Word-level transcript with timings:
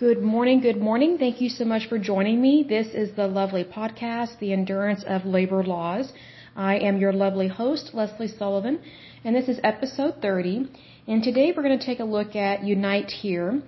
Good 0.00 0.22
morning, 0.22 0.60
good 0.60 0.80
morning. 0.80 1.18
Thank 1.18 1.42
you 1.42 1.50
so 1.50 1.66
much 1.66 1.86
for 1.90 1.98
joining 1.98 2.40
me. 2.40 2.64
This 2.66 2.86
is 2.94 3.14
the 3.16 3.26
lovely 3.26 3.64
podcast, 3.64 4.38
The 4.38 4.54
Endurance 4.54 5.04
of 5.06 5.26
Labor 5.26 5.62
Laws. 5.62 6.10
I 6.56 6.78
am 6.78 6.96
your 6.96 7.12
lovely 7.12 7.48
host, 7.48 7.90
Lesley 7.92 8.28
Sullivan, 8.28 8.80
and 9.24 9.36
this 9.36 9.46
is 9.46 9.60
episode 9.62 10.14
30. 10.22 10.70
And 11.06 11.22
today 11.22 11.52
we're 11.54 11.62
going 11.62 11.78
to 11.78 11.84
take 11.84 12.00
a 12.00 12.04
look 12.16 12.34
at 12.34 12.64
Unite 12.64 13.10
Here. 13.10 13.60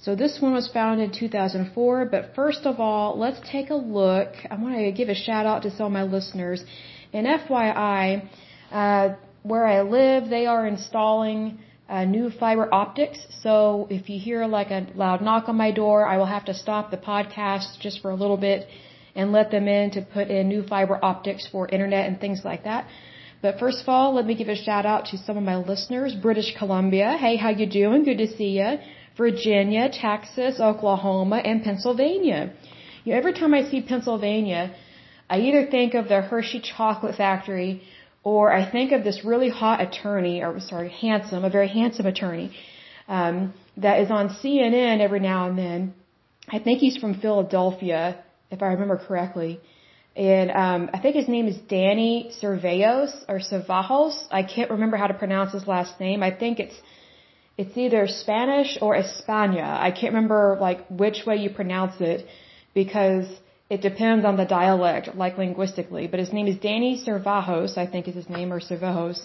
So 0.00 0.16
this 0.16 0.40
one 0.40 0.54
was 0.54 0.70
founded 0.72 1.10
in 1.10 1.18
2004, 1.18 2.06
but 2.06 2.34
first 2.34 2.62
of 2.64 2.80
all, 2.80 3.18
let's 3.18 3.40
take 3.46 3.68
a 3.68 3.74
look. 3.74 4.30
I 4.50 4.54
want 4.54 4.76
to 4.76 4.90
give 4.90 5.10
a 5.10 5.14
shout 5.14 5.44
out 5.44 5.64
to 5.64 5.70
some 5.70 5.84
of 5.84 5.92
my 5.92 6.04
listeners. 6.04 6.64
And 7.12 7.26
FYI, 7.26 8.26
uh, 8.72 9.16
where 9.42 9.66
I 9.66 9.82
live, 9.82 10.30
they 10.30 10.46
are 10.46 10.66
installing 10.66 11.58
uh, 11.88 12.04
new 12.04 12.30
fiber 12.30 12.72
optics. 12.72 13.18
So 13.42 13.86
if 13.90 14.08
you 14.08 14.18
hear 14.18 14.46
like 14.46 14.70
a 14.70 14.86
loud 14.94 15.20
knock 15.22 15.48
on 15.48 15.56
my 15.56 15.70
door, 15.70 16.06
I 16.06 16.16
will 16.16 16.32
have 16.36 16.46
to 16.46 16.54
stop 16.54 16.90
the 16.90 16.96
podcast 16.96 17.78
just 17.80 18.00
for 18.00 18.10
a 18.10 18.14
little 18.14 18.36
bit 18.36 18.66
and 19.14 19.32
let 19.32 19.50
them 19.50 19.68
in 19.68 19.90
to 19.92 20.02
put 20.02 20.28
in 20.28 20.48
new 20.48 20.62
fiber 20.66 20.98
optics 21.02 21.46
for 21.50 21.68
internet 21.68 22.06
and 22.06 22.20
things 22.20 22.40
like 22.44 22.64
that. 22.64 22.86
But 23.42 23.58
first 23.58 23.82
of 23.82 23.88
all, 23.88 24.14
let 24.14 24.24
me 24.26 24.34
give 24.34 24.48
a 24.48 24.56
shout 24.56 24.86
out 24.86 25.06
to 25.06 25.18
some 25.18 25.36
of 25.36 25.44
my 25.44 25.56
listeners. 25.56 26.14
British 26.14 26.56
Columbia. 26.56 27.16
Hey, 27.24 27.36
how 27.36 27.50
you 27.50 27.66
doing? 27.66 28.04
Good 28.04 28.18
to 28.18 28.28
see 28.36 28.52
you. 28.60 28.78
Virginia, 29.16 29.90
Texas, 29.90 30.58
Oklahoma, 30.58 31.36
and 31.36 31.62
Pennsylvania. 31.62 32.52
You 33.04 33.12
know, 33.12 33.18
every 33.18 33.34
time 33.34 33.52
I 33.54 33.62
see 33.70 33.82
Pennsylvania, 33.82 34.74
I 35.28 35.40
either 35.40 35.66
think 35.66 35.94
of 35.94 36.08
the 36.08 36.20
Hershey 36.22 36.60
Chocolate 36.60 37.16
Factory 37.16 37.82
or 38.24 38.50
I 38.50 38.68
think 38.70 38.92
of 38.92 39.04
this 39.04 39.24
really 39.24 39.50
hot 39.50 39.80
attorney, 39.80 40.42
or 40.42 40.58
sorry, 40.60 40.88
handsome, 40.88 41.44
a 41.44 41.50
very 41.50 41.68
handsome 41.68 42.06
attorney, 42.06 42.56
um, 43.06 43.52
that 43.76 44.00
is 44.00 44.10
on 44.10 44.30
CNN 44.30 45.00
every 45.00 45.20
now 45.20 45.48
and 45.48 45.58
then. 45.58 45.94
I 46.48 46.58
think 46.58 46.80
he's 46.80 46.96
from 46.96 47.20
Philadelphia, 47.20 48.22
if 48.50 48.62
I 48.62 48.66
remember 48.66 48.96
correctly. 48.96 49.60
And 50.16 50.50
um, 50.50 50.90
I 50.94 51.00
think 51.00 51.16
his 51.16 51.28
name 51.28 51.48
is 51.48 51.56
Danny 51.68 52.32
Cervajos 52.40 53.12
or 53.28 53.40
Cervajos. 53.40 54.16
I 54.30 54.42
can't 54.42 54.70
remember 54.70 54.96
how 54.96 55.08
to 55.08 55.14
pronounce 55.14 55.52
his 55.52 55.66
last 55.66 55.98
name. 56.00 56.22
I 56.22 56.30
think 56.30 56.60
it's 56.60 56.76
it's 57.56 57.76
either 57.76 58.06
Spanish 58.08 58.78
or 58.80 58.96
España. 58.96 59.64
I 59.64 59.90
can't 59.90 60.12
remember 60.14 60.56
like 60.60 60.86
which 60.88 61.24
way 61.26 61.36
you 61.36 61.50
pronounce 61.50 62.00
it 62.00 62.26
because 62.74 63.26
it 63.70 63.80
depends 63.80 64.24
on 64.24 64.36
the 64.36 64.44
dialect, 64.44 65.14
like 65.14 65.38
linguistically. 65.38 66.06
But 66.06 66.20
his 66.20 66.32
name 66.32 66.46
is 66.46 66.56
Danny 66.58 67.02
Cervajos, 67.04 67.78
I 67.78 67.86
think 67.86 68.08
is 68.08 68.14
his 68.14 68.28
name, 68.28 68.52
or 68.52 68.60
Cervajos. 68.60 69.20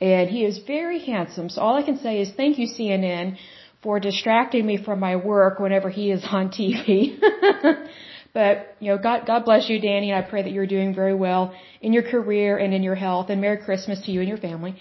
And 0.00 0.30
he 0.30 0.44
is 0.44 0.58
very 0.66 0.98
handsome. 0.98 1.48
So 1.48 1.60
all 1.60 1.76
I 1.76 1.82
can 1.82 1.98
say 1.98 2.20
is 2.20 2.32
thank 2.32 2.58
you, 2.58 2.66
CNN, 2.66 3.36
for 3.82 4.00
distracting 4.00 4.64
me 4.66 4.76
from 4.82 4.98
my 4.98 5.16
work 5.16 5.58
whenever 5.58 5.90
he 5.90 6.10
is 6.10 6.24
on 6.30 6.48
TV. 6.48 7.18
but, 8.34 8.76
you 8.80 8.90
know, 8.90 8.98
God, 8.98 9.26
God 9.26 9.44
bless 9.44 9.68
you, 9.68 9.78
Danny, 9.80 10.10
and 10.10 10.24
I 10.24 10.28
pray 10.28 10.42
that 10.42 10.52
you're 10.52 10.66
doing 10.66 10.94
very 10.94 11.14
well 11.14 11.54
in 11.80 11.92
your 11.92 12.02
career 12.02 12.56
and 12.56 12.72
in 12.74 12.82
your 12.82 12.94
health. 12.94 13.28
And 13.30 13.40
Merry 13.40 13.58
Christmas 13.58 14.00
to 14.02 14.10
you 14.10 14.20
and 14.20 14.28
your 14.28 14.38
family. 14.38 14.76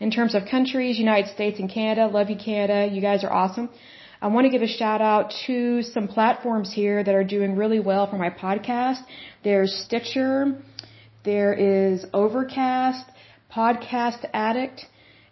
In 0.00 0.10
terms 0.10 0.34
of 0.34 0.42
countries, 0.50 0.98
United 0.98 1.32
States 1.34 1.58
and 1.60 1.70
Canada, 1.70 2.06
love 2.06 2.30
you, 2.30 2.36
Canada. 2.36 2.92
You 2.92 3.00
guys 3.00 3.22
are 3.22 3.32
awesome. 3.32 3.68
I 4.22 4.26
want 4.26 4.44
to 4.44 4.50
give 4.50 4.60
a 4.60 4.68
shout 4.68 5.00
out 5.00 5.32
to 5.46 5.82
some 5.82 6.06
platforms 6.06 6.70
here 6.70 7.02
that 7.02 7.14
are 7.14 7.24
doing 7.24 7.56
really 7.56 7.80
well 7.80 8.06
for 8.06 8.18
my 8.18 8.28
podcast. 8.28 9.00
There's 9.42 9.72
Stitcher, 9.86 10.60
there 11.24 11.54
is 11.54 12.04
Overcast, 12.12 13.06
Podcast 13.50 14.28
Addict, 14.34 14.84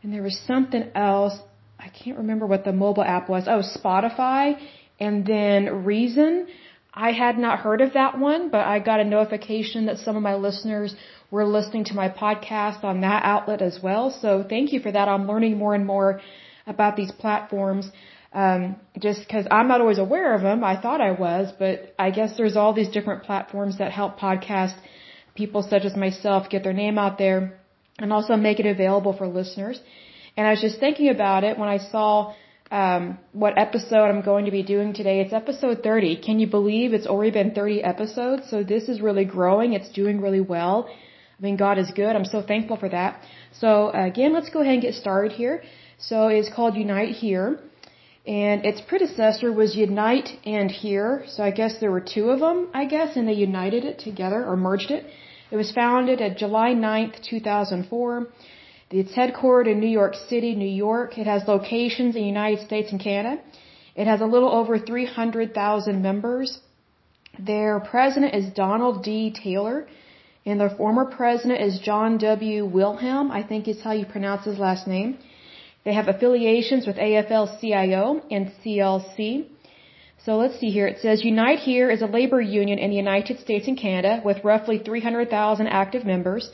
and 0.03 0.11
there 0.11 0.23
was 0.23 0.41
something 0.47 0.91
else. 0.95 1.35
I 1.79 1.91
can't 1.91 2.17
remember 2.17 2.47
what 2.47 2.65
the 2.65 2.73
mobile 2.73 3.03
app 3.03 3.29
was. 3.29 3.45
Oh, 3.47 3.61
Spotify, 3.61 4.59
and 4.99 5.27
then 5.27 5.85
Reason. 5.85 6.47
I 6.95 7.13
had 7.13 7.37
not 7.37 7.59
heard 7.59 7.83
of 7.83 7.93
that 7.93 8.19
one, 8.19 8.49
but 8.49 8.67
I 8.67 8.79
got 8.79 9.01
a 9.01 9.05
notification 9.05 9.85
that 9.87 9.99
some 9.99 10.17
of 10.17 10.23
my 10.23 10.37
listeners 10.37 10.97
were 11.31 11.45
listening 11.45 11.85
to 11.85 11.95
my 11.95 12.09
podcast 12.09 12.85
on 12.85 13.03
that 13.03 13.23
outlet 13.23 13.61
as 13.61 13.81
well. 13.83 14.11
So 14.23 14.47
thank 14.49 14.73
you 14.73 14.81
for 14.81 14.91
that. 14.91 15.09
I'm 15.09 15.27
learning 15.27 15.59
more 15.59 15.75
and 15.75 15.85
more 15.85 16.23
about 16.67 16.97
these 16.97 17.13
platforms 17.13 17.91
um, 18.33 18.77
just 18.99 19.21
because 19.21 19.47
I'm 19.51 19.69
not 19.69 19.81
always 19.81 19.99
aware 19.99 20.35
of 20.35 20.43
them. 20.43 20.63
I 20.63 20.81
thought 20.81 21.01
I 21.01 21.13
was, 21.13 21.53
but 21.59 21.95
I 21.99 22.11
guess 22.11 22.37
there's 22.37 22.57
all 22.57 22.73
these 22.73 22.89
different 22.89 23.23
platforms 23.25 23.79
that 23.79 23.93
help 23.93 24.19
podcast 24.19 24.75
people 25.35 25.63
such 25.63 25.85
as 25.85 25.97
myself 25.97 26.51
get 26.51 26.63
their 26.63 26.73
name 26.73 26.99
out 26.99 27.17
there 27.19 27.59
and 27.99 28.13
also 28.13 28.37
make 28.37 28.61
it 28.61 28.67
available 28.67 29.13
for 29.17 29.27
listeners. 29.27 29.81
And 30.37 30.47
I 30.47 30.51
was 30.51 30.61
just 30.61 30.79
thinking 30.79 31.09
about 31.09 31.43
it 31.45 31.59
when 31.59 31.69
I 31.69 31.79
saw 31.79 32.35
um, 32.71 33.19
what 33.33 33.59
episode 33.59 34.05
I'm 34.05 34.23
going 34.23 34.45
to 34.45 34.51
be 34.51 34.63
doing 34.63 34.93
today. 34.93 35.21
It's 35.21 35.33
episode 35.33 35.83
30. 35.83 36.17
Can 36.27 36.39
you 36.39 36.47
believe 36.47 36.93
it's 36.93 37.07
already 37.07 37.31
been 37.31 37.53
30 37.55 37.83
episodes? 37.83 38.43
So 38.51 38.63
this 38.63 38.89
is 38.89 39.01
really 39.01 39.25
growing. 39.25 39.73
It's 39.73 39.91
doing 39.91 40.21
really 40.21 40.41
well. 40.41 40.89
I 41.39 41.43
mean, 41.43 41.57
God 41.57 41.79
is 41.79 41.91
good. 41.95 42.15
I'm 42.15 42.25
so 42.25 42.43
thankful 42.43 42.77
for 42.77 42.89
that. 42.91 43.23
So 43.53 43.91
again, 43.91 44.33
let's 44.33 44.51
go 44.51 44.61
ahead 44.61 44.75
and 44.75 44.83
get 44.83 44.95
started 44.95 45.33
here. 45.33 45.63
So 45.99 46.29
it's 46.29 46.51
called 46.55 46.77
Unite 46.77 47.15
Here. 47.15 47.59
And 48.29 48.67
its 48.67 48.83
predecessor 48.83 49.51
was 49.51 49.75
Unite 49.75 50.29
and 50.45 50.71
Here. 50.71 51.25
So 51.29 51.43
I 51.43 51.51
guess 51.51 51.79
there 51.81 51.91
were 51.91 52.07
two 52.15 52.29
of 52.29 52.41
them, 52.41 52.69
I 52.75 52.85
guess, 52.85 53.17
and 53.17 53.27
they 53.27 53.33
united 53.33 53.87
it 53.87 53.99
together 53.99 54.45
or 54.45 54.55
merged 54.55 54.91
it. 54.91 55.07
It 55.51 55.57
was 55.57 55.73
founded 55.73 56.21
at 56.21 56.37
July 56.37 56.75
9th, 56.75 57.23
2004. 57.23 58.27
It's 58.91 59.15
headquartered 59.15 59.73
in 59.73 59.81
New 59.81 59.95
York 60.01 60.15
City, 60.15 60.55
New 60.55 60.75
York. 60.87 61.17
It 61.17 61.27
has 61.27 61.49
locations 61.49 62.17
in 62.17 62.21
the 62.21 62.29
United 62.29 62.67
States 62.67 62.93
and 62.93 63.01
Canada. 63.01 63.41
It 63.97 64.07
has 64.07 64.21
a 64.21 64.27
little 64.27 64.53
over 64.61 64.79
300,000 64.79 66.03
members. 66.03 66.61
Their 67.39 67.81
president 67.81 68.35
is 68.35 68.53
Donald 68.53 69.05
D. 69.05 69.31
Taylor, 69.31 69.89
and 70.45 70.61
their 70.61 70.75
former 70.77 71.07
president 71.07 71.63
is 71.63 71.79
John 71.79 72.19
W. 72.19 72.67
Wilhelm, 72.67 73.31
I 73.31 73.43
think 73.43 73.69
is 73.69 73.81
how 73.81 73.93
you 73.93 74.05
pronounce 74.05 74.45
his 74.45 74.59
last 74.59 74.87
name. 74.87 75.17
They 75.89 75.95
have 75.95 76.09
affiliations 76.09 76.87
with 76.87 76.97
AFL-CIO 76.97 78.21
and 78.31 78.53
CLC. 78.61 79.47
So 80.23 80.37
let's 80.37 80.61
see 80.61 80.69
here. 80.69 80.87
It 80.87 80.99
says 81.01 81.25
Unite 81.25 81.61
Here 81.61 81.89
is 81.89 82.03
a 82.03 82.11
labor 82.19 82.43
union 82.43 82.79
in 82.79 82.91
the 82.91 82.97
United 82.97 83.41
States 83.41 83.67
and 83.69 83.79
Canada 83.79 84.21
with 84.23 84.45
roughly 84.45 84.77
300,000 84.77 85.67
active 85.67 86.05
members. 86.05 86.51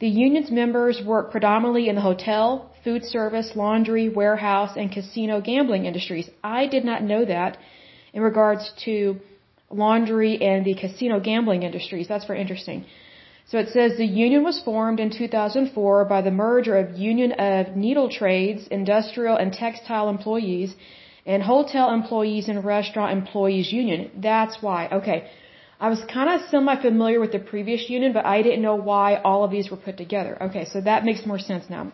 The 0.00 0.08
union's 0.08 0.50
members 0.50 1.00
work 1.02 1.30
predominantly 1.30 1.88
in 1.88 1.94
the 1.94 2.02
hotel, 2.02 2.70
food 2.84 3.04
service, 3.06 3.52
laundry, 3.54 4.10
warehouse, 4.10 4.76
and 4.76 4.92
casino 4.92 5.40
gambling 5.40 5.86
industries. 5.86 6.28
I 6.42 6.66
did 6.66 6.84
not 6.84 7.02
know 7.02 7.24
that 7.24 7.56
in 8.12 8.20
regards 8.20 8.70
to 8.84 9.18
laundry 9.70 10.32
and 10.42 10.62
the 10.62 10.74
casino 10.74 11.20
gambling 11.20 11.62
industries. 11.62 12.06
That's 12.06 12.26
very 12.26 12.42
interesting. 12.42 12.84
So 13.46 13.58
it 13.58 13.68
says 13.68 13.96
the 13.96 14.06
union 14.06 14.42
was 14.42 14.58
formed 14.60 15.00
in 15.00 15.10
2004 15.10 16.04
by 16.06 16.20
the 16.22 16.30
merger 16.30 16.76
of 16.78 16.98
Union 16.98 17.32
of 17.32 17.76
Needle 17.76 18.08
Trades, 18.08 18.66
Industrial 18.68 19.36
and 19.36 19.52
Textile 19.52 20.08
Employees, 20.08 20.74
and 21.26 21.42
Hotel 21.42 21.92
Employees 21.92 22.48
and 22.48 22.64
Restaurant 22.64 23.12
Employees 23.12 23.70
Union. 23.72 24.10
That's 24.16 24.62
why. 24.62 24.88
Okay. 25.00 25.28
I 25.80 25.88
was 25.90 26.02
kind 26.04 26.30
of 26.30 26.48
semi-familiar 26.50 27.20
with 27.20 27.32
the 27.32 27.38
previous 27.38 27.90
union, 27.90 28.12
but 28.12 28.24
I 28.24 28.40
didn't 28.42 28.62
know 28.62 28.76
why 28.76 29.16
all 29.16 29.44
of 29.44 29.50
these 29.50 29.70
were 29.70 29.76
put 29.76 29.96
together. 29.98 30.38
Okay, 30.46 30.64
so 30.64 30.80
that 30.80 31.04
makes 31.04 31.26
more 31.26 31.38
sense 31.38 31.64
now. 31.68 31.92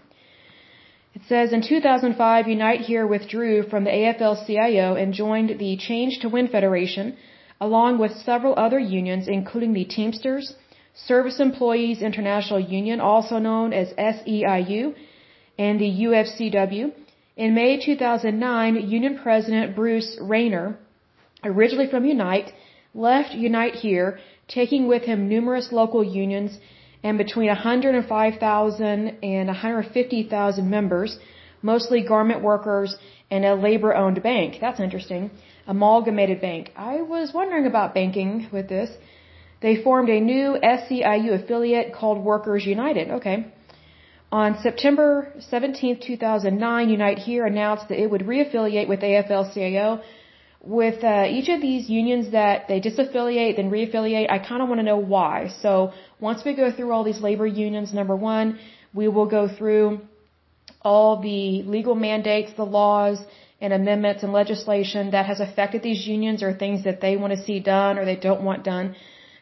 It 1.14 1.22
says 1.28 1.52
in 1.52 1.62
2005, 1.62 2.46
Unite 2.46 2.82
Here 2.82 3.06
withdrew 3.06 3.64
from 3.64 3.82
the 3.84 3.90
AFL-CIO 3.90 4.94
and 4.94 5.12
joined 5.12 5.58
the 5.58 5.76
Change 5.76 6.20
to 6.20 6.28
Win 6.28 6.46
Federation, 6.46 7.16
along 7.60 7.98
with 7.98 8.12
several 8.12 8.54
other 8.56 8.78
unions, 8.78 9.26
including 9.26 9.72
the 9.72 9.84
Teamsters, 9.84 10.54
Service 10.94 11.40
Employees 11.40 12.02
International 12.02 12.60
Union, 12.60 13.00
also 13.00 13.38
known 13.38 13.72
as 13.72 13.88
SEIU, 13.94 14.94
and 15.58 15.80
the 15.80 15.90
UFCW. 16.06 16.92
In 17.36 17.54
May 17.54 17.78
2009, 17.78 18.88
Union 18.88 19.18
President 19.22 19.74
Bruce 19.74 20.18
Raynor, 20.20 20.78
originally 21.44 21.88
from 21.88 22.04
Unite, 22.04 22.52
left 22.94 23.34
Unite 23.34 23.74
here, 23.74 24.18
taking 24.48 24.88
with 24.88 25.02
him 25.02 25.28
numerous 25.28 25.72
local 25.72 26.02
unions 26.02 26.58
and 27.02 27.16
between 27.16 27.48
105,000 27.48 29.18
and 29.22 29.46
150,000 29.46 30.70
members, 30.70 31.18
mostly 31.62 32.02
garment 32.02 32.42
workers 32.42 32.96
and 33.30 33.44
a 33.44 33.54
labor-owned 33.54 34.22
bank. 34.22 34.56
That's 34.60 34.80
interesting. 34.80 35.30
Amalgamated 35.66 36.40
bank. 36.40 36.72
I 36.76 37.00
was 37.02 37.32
wondering 37.32 37.66
about 37.66 37.94
banking 37.94 38.48
with 38.52 38.68
this. 38.68 38.90
They 39.60 39.82
formed 39.82 40.08
a 40.08 40.20
new 40.20 40.56
SEIU 40.62 41.32
affiliate 41.42 41.92
called 41.92 42.18
Workers 42.24 42.64
United. 42.64 43.10
Okay. 43.18 43.46
On 44.32 44.58
September 44.62 45.32
17, 45.40 46.00
2009, 46.00 46.88
Unite 46.88 47.18
Here 47.18 47.44
announced 47.44 47.88
that 47.88 48.00
it 48.00 48.08
would 48.10 48.22
reaffiliate 48.22 48.88
with 48.88 49.00
AFL-CIO. 49.00 50.00
With 50.62 51.02
uh, 51.02 51.24
each 51.28 51.48
of 51.48 51.60
these 51.60 51.88
unions 51.90 52.32
that 52.32 52.68
they 52.68 52.80
disaffiliate, 52.80 53.56
then 53.56 53.70
reaffiliate, 53.70 54.30
I 54.30 54.38
kind 54.38 54.62
of 54.62 54.68
want 54.68 54.78
to 54.78 54.84
know 54.84 54.98
why. 54.98 55.48
So 55.62 55.92
once 56.20 56.44
we 56.44 56.54
go 56.54 56.70
through 56.70 56.92
all 56.92 57.02
these 57.02 57.20
labor 57.20 57.46
unions, 57.46 57.92
number 57.92 58.14
one, 58.14 58.58
we 58.94 59.08
will 59.08 59.26
go 59.26 59.48
through 59.48 60.00
all 60.82 61.20
the 61.20 61.62
legal 61.62 61.94
mandates, 61.94 62.52
the 62.56 62.64
laws, 62.64 63.18
and 63.60 63.72
amendments 63.72 64.22
and 64.22 64.32
legislation 64.32 65.10
that 65.10 65.26
has 65.26 65.40
affected 65.40 65.82
these 65.82 66.06
unions 66.06 66.42
or 66.42 66.52
things 66.54 66.84
that 66.84 67.00
they 67.00 67.16
want 67.16 67.32
to 67.32 67.42
see 67.42 67.60
done 67.60 67.98
or 67.98 68.04
they 68.04 68.16
don't 68.16 68.42
want 68.42 68.64
done. 68.64 68.94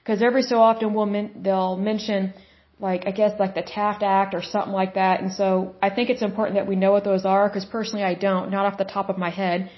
Because 0.08 0.22
every 0.22 0.44
so 0.52 0.56
often 0.68 0.94
we'll 0.94 1.12
men- 1.18 1.34
they'll 1.44 1.76
mention 1.76 2.32
like 2.80 3.02
I 3.06 3.10
guess 3.10 3.32
like 3.38 3.54
the 3.54 3.66
Taft 3.76 4.02
Act 4.02 4.32
or 4.38 4.42
something 4.42 4.72
like 4.82 4.94
that. 4.94 5.20
And 5.20 5.30
so 5.40 5.74
I 5.86 5.90
think 5.90 6.08
it's 6.08 6.22
important 6.22 6.54
that 6.58 6.66
we 6.66 6.76
know 6.82 6.92
what 6.92 7.04
those 7.04 7.26
are 7.26 7.46
because 7.48 7.66
personally 7.66 8.04
I 8.12 8.14
don't, 8.14 8.50
not 8.50 8.64
off 8.68 8.78
the 8.78 8.90
top 8.96 9.10
of 9.10 9.18
my 9.18 9.28
head. 9.28 9.70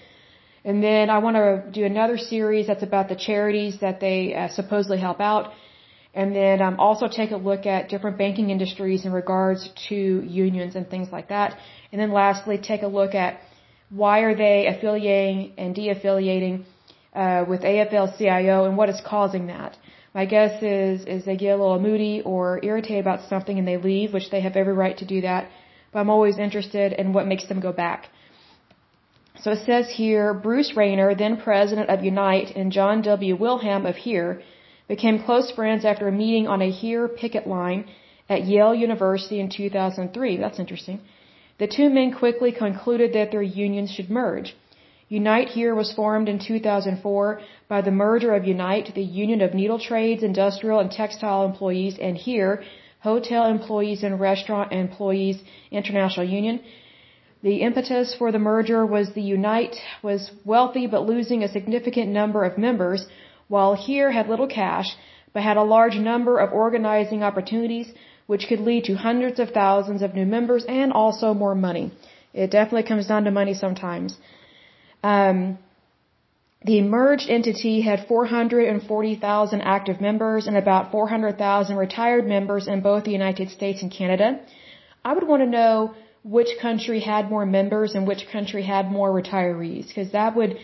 And 0.64 0.84
then 0.84 1.10
I 1.10 1.18
want 1.18 1.34
to 1.40 1.48
do 1.78 1.84
another 1.84 2.16
series 2.16 2.68
that's 2.68 2.84
about 2.90 3.08
the 3.08 3.16
charities 3.16 3.80
that 3.80 3.98
they 3.98 4.32
uh, 4.34 4.48
supposedly 4.60 5.00
help 5.08 5.20
out. 5.20 5.50
And 6.14 6.28
then 6.40 6.62
um, 6.62 6.78
also 6.78 7.08
take 7.08 7.32
a 7.32 7.40
look 7.50 7.66
at 7.66 7.88
different 7.88 8.16
banking 8.16 8.50
industries 8.50 9.04
in 9.04 9.12
regards 9.22 9.68
to 9.88 9.96
unions 10.44 10.76
and 10.76 10.88
things 10.88 11.08
like 11.10 11.28
that. 11.30 11.58
And 11.90 12.00
then 12.00 12.12
lastly, 12.12 12.56
take 12.72 12.82
a 12.82 12.92
look 13.00 13.16
at 13.16 13.40
why 14.02 14.20
are 14.20 14.36
they 14.36 14.58
affiliating 14.72 15.54
and 15.58 15.74
de-affiliating 15.74 16.66
uh, 17.14 17.44
with 17.48 17.62
AFL-CIO 17.62 18.66
and 18.66 18.76
what 18.76 18.88
is 18.88 19.00
causing 19.04 19.48
that. 19.48 19.76
My 20.14 20.24
guess 20.24 20.62
is 20.62 21.04
is 21.04 21.24
they 21.24 21.36
get 21.36 21.54
a 21.56 21.62
little 21.62 21.78
moody 21.78 22.22
or 22.24 22.60
irritated 22.62 23.00
about 23.06 23.28
something 23.28 23.58
and 23.58 23.66
they 23.66 23.76
leave, 23.76 24.12
which 24.12 24.30
they 24.30 24.40
have 24.40 24.56
every 24.56 24.72
right 24.72 24.96
to 24.98 25.04
do 25.04 25.20
that. 25.20 25.48
But 25.92 26.00
I'm 26.00 26.10
always 26.10 26.38
interested 26.38 26.92
in 26.92 27.12
what 27.12 27.26
makes 27.26 27.46
them 27.46 27.60
go 27.60 27.72
back. 27.72 28.08
So 29.42 29.52
it 29.52 29.64
says 29.64 29.88
here, 29.88 30.34
Bruce 30.34 30.72
Raynor, 30.76 31.14
then 31.14 31.36
president 31.36 31.88
of 31.88 32.04
Unite, 32.04 32.50
and 32.56 32.72
John 32.72 33.00
W. 33.02 33.36
Wilhelm 33.36 33.86
of 33.86 33.96
HERE 33.96 34.42
became 34.88 35.22
close 35.22 35.50
friends 35.52 35.84
after 35.84 36.08
a 36.08 36.12
meeting 36.12 36.46
on 36.46 36.60
a 36.60 36.70
HERE 36.70 37.08
picket 37.08 37.46
line 37.46 37.86
at 38.28 38.44
Yale 38.44 38.74
University 38.74 39.40
in 39.40 39.48
2003. 39.48 40.36
That's 40.36 40.58
interesting. 40.58 41.00
The 41.58 41.68
two 41.68 41.88
men 41.88 42.12
quickly 42.12 42.52
concluded 42.52 43.12
that 43.14 43.30
their 43.30 43.42
unions 43.42 43.92
should 43.92 44.10
merge. 44.10 44.54
Unite 45.12 45.48
Here 45.48 45.74
was 45.74 45.92
formed 45.92 46.28
in 46.28 46.38
2004 46.38 47.40
by 47.66 47.80
the 47.80 47.90
merger 47.90 48.32
of 48.32 48.44
Unite, 48.44 48.92
the 48.94 49.02
Union 49.02 49.40
of 49.40 49.54
Needle 49.54 49.80
Trades, 49.80 50.22
Industrial 50.22 50.78
and 50.78 50.88
Textile 50.88 51.44
Employees, 51.44 51.98
and 52.00 52.16
Here, 52.16 52.62
Hotel 53.00 53.46
Employees 53.46 54.04
and 54.04 54.20
Restaurant 54.20 54.70
Employees 54.70 55.42
International 55.72 56.24
Union. 56.24 56.60
The 57.42 57.56
impetus 57.56 58.14
for 58.14 58.30
the 58.30 58.38
merger 58.38 58.86
was 58.86 59.10
the 59.10 59.28
Unite 59.36 59.74
was 60.00 60.30
wealthy 60.44 60.86
but 60.86 61.08
losing 61.12 61.42
a 61.42 61.52
significant 61.56 62.12
number 62.12 62.44
of 62.44 62.56
members, 62.56 63.04
while 63.48 63.74
Here 63.74 64.12
had 64.12 64.28
little 64.28 64.46
cash 64.46 64.96
but 65.32 65.42
had 65.42 65.56
a 65.56 65.70
large 65.76 65.96
number 65.96 66.38
of 66.38 66.52
organizing 66.52 67.24
opportunities 67.24 67.92
which 68.28 68.46
could 68.48 68.60
lead 68.60 68.84
to 68.84 68.94
hundreds 68.94 69.40
of 69.40 69.50
thousands 69.50 70.02
of 70.02 70.14
new 70.14 70.26
members 70.26 70.64
and 70.66 70.92
also 70.92 71.34
more 71.34 71.56
money. 71.56 71.90
It 72.32 72.52
definitely 72.52 72.84
comes 72.84 73.08
down 73.08 73.24
to 73.24 73.32
money 73.32 73.54
sometimes. 73.54 74.16
Um, 75.02 75.58
the 76.64 76.82
merged 76.82 77.30
entity 77.30 77.80
had 77.80 78.06
440,000 78.06 79.60
active 79.62 80.00
members 80.00 80.46
and 80.46 80.56
about 80.56 80.90
400,000 80.90 81.76
retired 81.76 82.26
members 82.26 82.68
in 82.68 82.82
both 82.82 83.04
the 83.04 83.12
United 83.12 83.48
States 83.50 83.80
and 83.82 83.90
Canada. 83.90 84.40
I 85.02 85.14
would 85.14 85.26
want 85.26 85.42
to 85.42 85.48
know 85.48 85.94
which 86.22 86.48
country 86.60 87.00
had 87.00 87.30
more 87.30 87.46
members 87.46 87.94
and 87.94 88.06
which 88.06 88.28
country 88.30 88.62
had 88.62 88.90
more 88.90 89.10
retirees, 89.10 89.88
because 89.88 90.12
that 90.12 90.36
would 90.36 90.58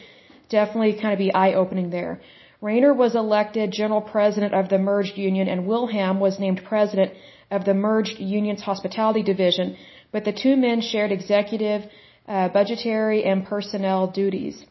definitely 0.50 1.00
kind 1.00 1.14
of 1.14 1.18
be 1.18 1.32
eye-opening 1.32 1.88
there. 1.88 2.20
Raynor 2.60 2.92
was 2.92 3.14
elected 3.14 3.72
general 3.72 4.02
president 4.02 4.52
of 4.52 4.68
the 4.68 4.78
merged 4.78 5.16
union 5.16 5.48
and 5.48 5.66
Wilhelm 5.66 6.20
was 6.20 6.38
named 6.38 6.62
president 6.64 7.12
of 7.50 7.64
the 7.64 7.74
merged 7.74 8.18
union's 8.18 8.60
hospitality 8.62 9.22
division, 9.22 9.76
but 10.12 10.24
the 10.24 10.32
two 10.32 10.56
men 10.56 10.82
shared 10.82 11.12
executive 11.12 11.82
uh, 12.28 12.48
budgetary 12.48 13.24
and 13.24 13.44
personnel 13.44 14.06
duties. 14.08 14.64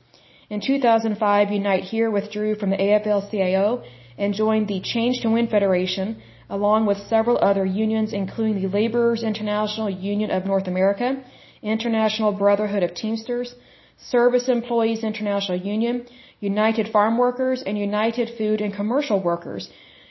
In 0.49 0.61
2005, 0.61 1.51
Unite 1.51 1.83
Here 1.83 2.11
withdrew 2.11 2.55
from 2.55 2.69
the 2.69 2.77
AFL-CIO 2.77 3.83
and 4.17 4.33
joined 4.33 4.67
the 4.67 4.81
Change 4.81 5.21
to 5.21 5.29
Win 5.31 5.47
Federation, 5.47 6.21
along 6.49 6.85
with 6.85 6.97
several 7.09 7.37
other 7.41 7.65
unions, 7.65 8.13
including 8.13 8.61
the 8.61 8.67
Laborers 8.67 9.23
International 9.23 9.89
Union 9.89 10.29
of 10.29 10.45
North 10.45 10.67
America, 10.67 11.23
International 11.61 12.31
Brotherhood 12.31 12.83
of 12.83 12.93
Teamsters, 12.93 13.55
Service 13.97 14.47
Employees 14.47 15.03
International 15.03 15.57
Union, 15.57 16.05
United 16.39 16.89
Farm 16.89 17.17
Workers, 17.17 17.63
and 17.65 17.77
United 17.77 18.37
Food 18.37 18.61
and 18.61 18.73
Commercial 18.73 19.19
Workers. 19.21 19.69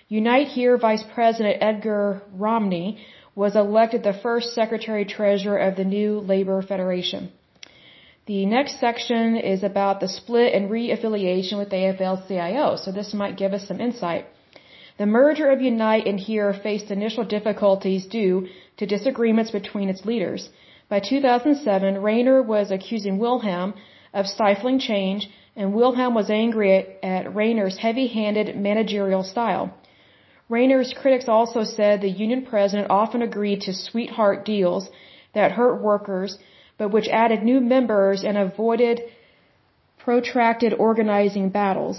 Unite 0.09 0.49
Here 0.49 0.77
Vice 0.77 1.05
President 1.15 1.63
Edgar 1.63 2.23
Romney 2.33 2.99
was 3.35 3.57
elected 3.57 4.03
the 4.03 4.21
first 4.23 4.55
Secretary 4.55 5.05
Treasurer 5.05 5.59
of 5.59 5.77
the 5.77 5.85
new 5.85 6.21
Labor 6.21 6.63
Federation. 6.63 7.33
The 8.27 8.47
next 8.47 8.81
section 8.81 9.37
is 9.37 9.63
about 9.63 10.01
the 10.01 10.09
split 10.09 10.55
and 10.55 10.71
re-affiliation 10.71 11.59
with 11.59 11.71
AFL-CIO, 11.71 12.77
so 12.77 12.91
this 12.91 13.13
might 13.13 13.37
give 13.37 13.53
us 13.53 13.67
some 13.69 13.81
insight. 13.81 14.27
The 14.97 15.07
merger 15.07 15.51
of 15.51 15.61
Unite 15.61 16.07
and 16.07 16.19
HERE 16.19 16.55
faced 16.63 16.91
initial 16.91 17.25
difficulties 17.25 18.07
due 18.07 18.47
to 18.79 18.87
disagreements 18.87 19.51
between 19.51 19.89
its 19.89 20.05
leaders. 20.05 20.49
By 20.89 21.01
2007, 21.01 22.01
Raynor 22.01 22.43
was 22.43 22.71
accusing 22.71 23.19
Wilhelm 23.19 23.75
of 24.15 24.27
stifling 24.27 24.79
change, 24.79 25.29
and 25.57 25.75
Wilhelm 25.75 26.15
was 26.15 26.31
angry 26.31 26.71
at, 26.77 26.87
at 27.03 27.35
Raynor's 27.35 27.77
heavy-handed 27.79 28.57
managerial 28.57 29.25
style. 29.25 29.75
Raynor's 30.55 30.93
critics 31.03 31.29
also 31.37 31.63
said 31.77 32.01
the 32.01 32.17
union 32.25 32.43
president 32.51 32.87
often 33.01 33.23
agreed 33.23 33.61
to 33.63 33.73
sweetheart 33.87 34.45
deals 34.45 34.85
that 35.37 35.57
hurt 35.59 35.77
workers, 35.91 36.39
but 36.79 36.93
which 36.95 37.09
added 37.23 37.43
new 37.43 37.61
members 37.75 38.19
and 38.29 38.37
avoided 38.39 38.97
protracted 40.05 40.73
organizing 40.89 41.49
battles. 41.61 41.97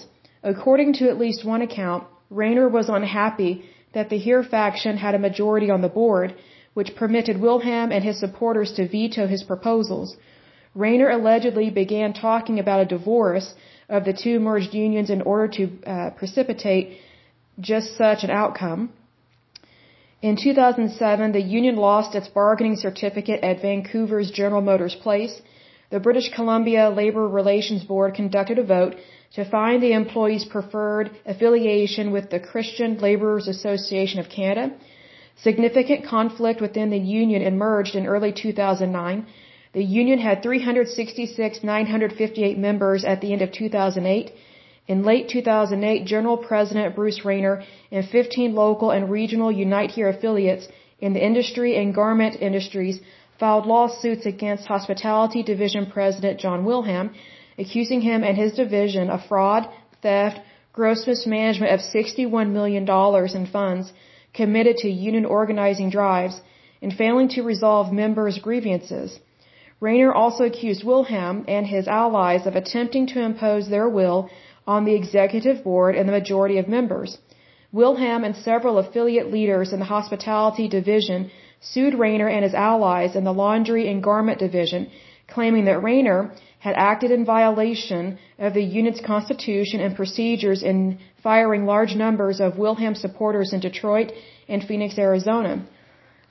According 0.53 0.93
to 0.97 1.09
at 1.11 1.21
least 1.23 1.49
one 1.53 1.63
account, 1.67 2.03
Raynor 2.29 2.69
was 2.69 2.87
unhappy 2.99 3.53
that 3.95 4.09
the 4.09 4.21
Here 4.27 4.43
faction 4.43 4.95
had 5.05 5.15
a 5.15 5.25
majority 5.27 5.69
on 5.75 5.81
the 5.81 5.95
board, 6.01 6.29
which 6.77 6.95
permitted 7.01 7.41
Wilhelm 7.45 7.91
and 7.95 8.03
his 8.09 8.19
supporters 8.19 8.71
to 8.73 8.87
veto 8.87 9.27
his 9.27 9.43
proposals. 9.51 10.15
Raynor 10.83 11.09
allegedly 11.09 11.69
began 11.81 12.13
talking 12.13 12.57
about 12.59 12.83
a 12.85 12.91
divorce 12.95 13.47
of 13.89 14.05
the 14.05 14.17
two 14.23 14.39
merged 14.39 14.73
unions 14.73 15.09
in 15.09 15.21
order 15.21 15.47
to 15.57 15.63
uh, 15.93 16.09
precipitate 16.21 16.85
just 17.59 17.97
such 17.97 18.23
an 18.23 18.29
outcome. 18.29 18.91
In 20.21 20.35
2007, 20.35 21.31
the 21.31 21.41
union 21.41 21.75
lost 21.75 22.15
its 22.15 22.27
bargaining 22.27 22.77
certificate 22.77 23.43
at 23.43 23.61
Vancouver's 23.61 24.31
General 24.31 24.61
Motors 24.61 24.95
Place. 24.95 25.41
The 25.91 25.99
British 25.99 26.33
Columbia 26.33 26.89
Labor 26.89 27.27
Relations 27.27 27.83
Board 27.83 28.15
conducted 28.15 28.57
a 28.57 28.63
vote 28.63 28.95
to 29.35 29.45
find 29.45 29.83
the 29.83 29.93
employees' 29.93 30.45
preferred 30.45 31.11
affiliation 31.25 32.11
with 32.11 32.29
the 32.29 32.39
Christian 32.39 32.97
Laborers 32.97 33.47
Association 33.47 34.19
of 34.19 34.29
Canada. 34.29 34.73
Significant 35.43 36.05
conflict 36.05 36.61
within 36.61 36.89
the 36.89 36.97
union 36.97 37.41
emerged 37.41 37.95
in 37.95 38.07
early 38.07 38.31
2009. 38.31 39.25
The 39.73 39.83
union 39.83 40.19
had 40.19 40.41
366,958 40.41 42.57
members 42.57 43.03
at 43.03 43.19
the 43.21 43.33
end 43.33 43.41
of 43.41 43.51
2008 43.51 44.31
in 44.87 45.03
late 45.03 45.29
2008, 45.29 46.05
General 46.05 46.37
President 46.37 46.95
Bruce 46.95 47.25
Raynor 47.25 47.63
and 47.91 48.07
15 48.07 48.53
local 48.53 48.91
and 48.91 49.09
regional 49.09 49.51
Unite 49.51 49.91
Here 49.91 50.09
affiliates 50.09 50.67
in 50.99 51.13
the 51.13 51.25
industry 51.25 51.75
and 51.77 51.93
garment 51.93 52.35
industries 52.39 52.99
filed 53.39 53.65
lawsuits 53.65 54.25
against 54.25 54.67
Hospitality 54.67 55.43
Division 55.43 55.87
President 55.87 56.39
John 56.39 56.65
Wilhelm, 56.65 57.09
accusing 57.57 58.01
him 58.01 58.23
and 58.23 58.37
his 58.37 58.53
division 58.53 59.09
of 59.09 59.25
fraud, 59.25 59.67
theft, 60.01 60.39
gross 60.71 61.07
mismanagement 61.07 61.73
of 61.73 61.79
$61 61.79 62.51
million 62.51 62.87
in 63.37 63.45
funds 63.47 63.91
committed 64.33 64.77
to 64.77 64.89
union 64.89 65.25
organizing 65.25 65.89
drives, 65.89 66.41
and 66.81 66.93
failing 66.93 67.29
to 67.29 67.41
resolve 67.41 67.91
members' 67.91 68.37
grievances. 68.37 69.19
Raynor 69.79 70.13
also 70.13 70.43
accused 70.43 70.83
Wilhelm 70.83 71.45
and 71.47 71.65
his 71.65 71.87
allies 71.87 72.45
of 72.45 72.55
attempting 72.55 73.07
to 73.07 73.21
impose 73.21 73.69
their 73.69 73.89
will 73.89 74.29
on 74.67 74.85
the 74.85 74.95
executive 74.95 75.63
board 75.63 75.95
and 75.95 76.07
the 76.07 76.19
majority 76.19 76.57
of 76.57 76.67
members. 76.67 77.17
Wilhelm 77.71 78.23
and 78.23 78.35
several 78.35 78.77
affiliate 78.77 79.31
leaders 79.31 79.73
in 79.73 79.79
the 79.79 79.85
hospitality 79.85 80.67
division 80.67 81.29
sued 81.59 81.93
Raynor 81.93 82.29
and 82.29 82.43
his 82.43 82.53
allies 82.53 83.15
in 83.15 83.23
the 83.23 83.33
laundry 83.33 83.89
and 83.91 84.03
garment 84.03 84.39
division, 84.39 84.89
claiming 85.27 85.65
that 85.65 85.83
Raynor 85.83 86.31
had 86.59 86.75
acted 86.75 87.11
in 87.11 87.25
violation 87.25 88.17
of 88.39 88.53
the 88.53 88.63
unit's 88.63 89.01
constitution 89.01 89.79
and 89.81 89.95
procedures 89.95 90.63
in 90.63 90.99
firing 91.21 91.65
large 91.65 91.95
numbers 91.95 92.39
of 92.39 92.57
Wilhelm 92.57 92.95
supporters 92.95 93.53
in 93.53 93.59
Detroit 93.59 94.11
and 94.47 94.63
Phoenix, 94.63 94.97
Arizona. 94.97 95.65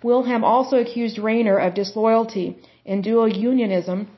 Wilhelm 0.03 0.45
also 0.45 0.76
accused 0.79 1.19
Raynor 1.19 1.59
of 1.59 1.75
disloyalty 1.75 2.57
and 2.87 3.03
dual 3.03 3.29
unionism 3.29 4.09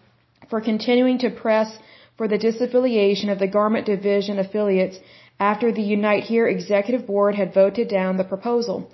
for 0.48 0.60
continuing 0.60 1.18
to 1.18 1.30
press 1.30 1.78
for 2.16 2.28
the 2.28 2.38
disaffiliation 2.38 3.30
of 3.30 3.38
the 3.38 3.46
garment 3.46 3.86
division 3.86 4.38
affiliates 4.38 4.98
after 5.38 5.70
the 5.70 5.82
Unite 5.82 6.24
Here 6.24 6.46
executive 6.46 7.06
board 7.06 7.34
had 7.34 7.52
voted 7.52 7.88
down 7.88 8.16
the 8.16 8.24
proposal. 8.24 8.90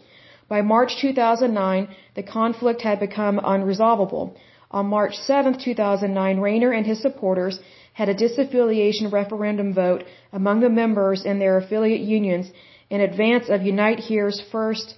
By 0.49 0.61
March 0.63 0.97
2009, 1.01 1.89
the 2.15 2.23
conflict 2.23 2.83
had 2.83 2.99
become 3.01 3.39
unresolvable. 3.39 4.35
On 4.71 4.87
March 4.87 5.15
7, 5.15 5.59
2009, 5.59 6.41
Raynor 6.41 6.73
and 6.73 6.87
his 6.87 7.01
supporters 7.01 7.61
had 7.95 8.09
a 8.09 8.15
disaffiliation 8.15 9.13
referendum 9.13 9.73
vote 9.73 10.05
among 10.33 10.61
the 10.61 10.69
members 10.69 11.25
in 11.25 11.39
their 11.39 11.59
affiliate 11.59 12.01
unions 12.01 12.51
in 12.91 13.01
advance 13.01 13.49
of 13.49 13.63
Unite 13.63 14.01
Here's 14.01 14.41
first, 14.51 14.95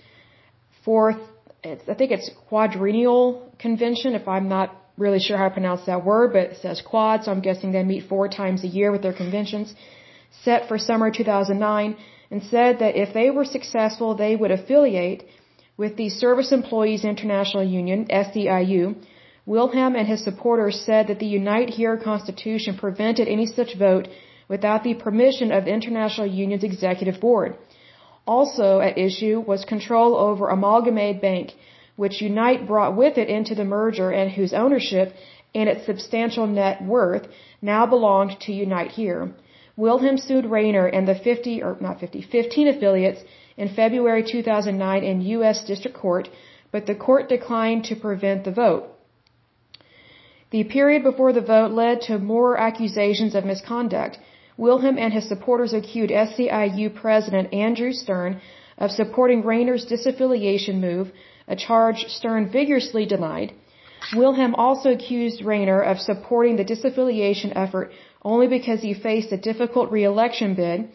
fourth, 0.84 1.18
I 1.64 1.94
think 1.94 2.10
it's 2.10 2.30
quadrennial 2.48 3.52
convention, 3.58 4.14
if 4.14 4.26
I'm 4.28 4.48
not 4.48 4.74
really 4.96 5.18
sure 5.18 5.36
how 5.36 5.48
to 5.48 5.54
pronounce 5.54 5.84
that 5.86 6.04
word, 6.04 6.32
but 6.32 6.42
it 6.52 6.58
says 6.62 6.80
quad, 6.80 7.24
so 7.24 7.30
I'm 7.32 7.40
guessing 7.40 7.72
they 7.72 7.82
meet 7.82 8.08
four 8.08 8.28
times 8.28 8.62
a 8.64 8.68
year 8.68 8.92
with 8.92 9.02
their 9.02 9.12
conventions, 9.12 9.74
set 10.44 10.68
for 10.68 10.78
summer 10.78 11.10
2009, 11.10 11.96
and 12.30 12.42
said 12.44 12.78
that 12.78 12.96
if 12.96 13.12
they 13.12 13.30
were 13.30 13.44
successful, 13.44 14.14
they 14.14 14.34
would 14.36 14.50
affiliate 14.50 15.24
with 15.76 15.96
the 15.96 16.08
Service 16.08 16.52
Employees 16.52 17.04
International 17.04 17.64
Union, 17.64 18.06
SEIU, 18.08 18.94
Wilhelm 19.46 19.94
and 19.94 20.08
his 20.08 20.24
supporters 20.24 20.80
said 20.86 21.08
that 21.08 21.18
the 21.18 21.26
Unite 21.26 21.70
Here 21.70 21.96
Constitution 21.98 22.78
prevented 22.78 23.28
any 23.28 23.46
such 23.46 23.76
vote 23.76 24.08
without 24.48 24.84
the 24.84 24.94
permission 24.94 25.52
of 25.52 25.64
the 25.64 25.72
International 25.72 26.26
Union's 26.26 26.64
Executive 26.64 27.20
Board. 27.20 27.56
Also 28.26 28.80
at 28.80 28.96
issue 28.96 29.40
was 29.40 29.66
control 29.66 30.16
over 30.16 30.48
Amalgamated 30.48 31.20
Bank, 31.20 31.52
which 31.96 32.20
Unite 32.20 32.66
brought 32.66 32.96
with 32.96 33.18
it 33.18 33.28
into 33.28 33.54
the 33.54 33.64
merger 33.64 34.10
and 34.10 34.32
whose 34.32 34.52
ownership 34.52 35.14
and 35.54 35.68
its 35.68 35.86
substantial 35.86 36.46
net 36.46 36.82
worth 36.82 37.28
now 37.62 37.86
belonged 37.86 38.38
to 38.40 38.52
Unite 38.52 38.90
Here. 38.92 39.32
Wilhelm 39.76 40.18
sued 40.18 40.46
Raynor 40.46 40.86
and 40.86 41.06
the 41.06 41.14
50, 41.14 41.62
or 41.62 41.76
not 41.80 42.00
50, 42.00 42.22
15 42.22 42.68
affiliates 42.68 43.20
in 43.56 43.68
February 43.68 44.24
2009 44.24 45.04
in 45.04 45.20
U.S. 45.20 45.64
District 45.64 45.96
Court, 45.96 46.28
but 46.72 46.86
the 46.86 46.94
court 46.94 47.28
declined 47.28 47.84
to 47.84 47.96
prevent 47.96 48.44
the 48.44 48.52
vote. 48.52 48.84
The 50.50 50.64
period 50.64 51.02
before 51.02 51.32
the 51.32 51.40
vote 51.40 51.72
led 51.72 52.02
to 52.02 52.18
more 52.18 52.56
accusations 52.56 53.34
of 53.34 53.44
misconduct. 53.44 54.18
Wilhelm 54.56 54.98
and 54.98 55.12
his 55.12 55.28
supporters 55.28 55.72
accused 55.72 56.12
SEIU 56.12 56.94
President 56.94 57.52
Andrew 57.52 57.92
Stern 57.92 58.40
of 58.78 58.90
supporting 58.90 59.42
Raynor's 59.44 59.86
disaffiliation 59.86 60.80
move, 60.80 61.10
a 61.48 61.56
charge 61.56 62.06
Stern 62.08 62.50
vigorously 62.50 63.06
denied. 63.06 63.52
Wilhelm 64.14 64.54
also 64.54 64.90
accused 64.92 65.44
Raynor 65.44 65.80
of 65.80 65.98
supporting 65.98 66.56
the 66.56 66.64
disaffiliation 66.64 67.52
effort 67.54 67.92
only 68.22 68.48
because 68.48 68.80
he 68.82 68.94
faced 68.94 69.32
a 69.32 69.36
difficult 69.36 69.90
re-election 69.90 70.54
bid 70.54 70.88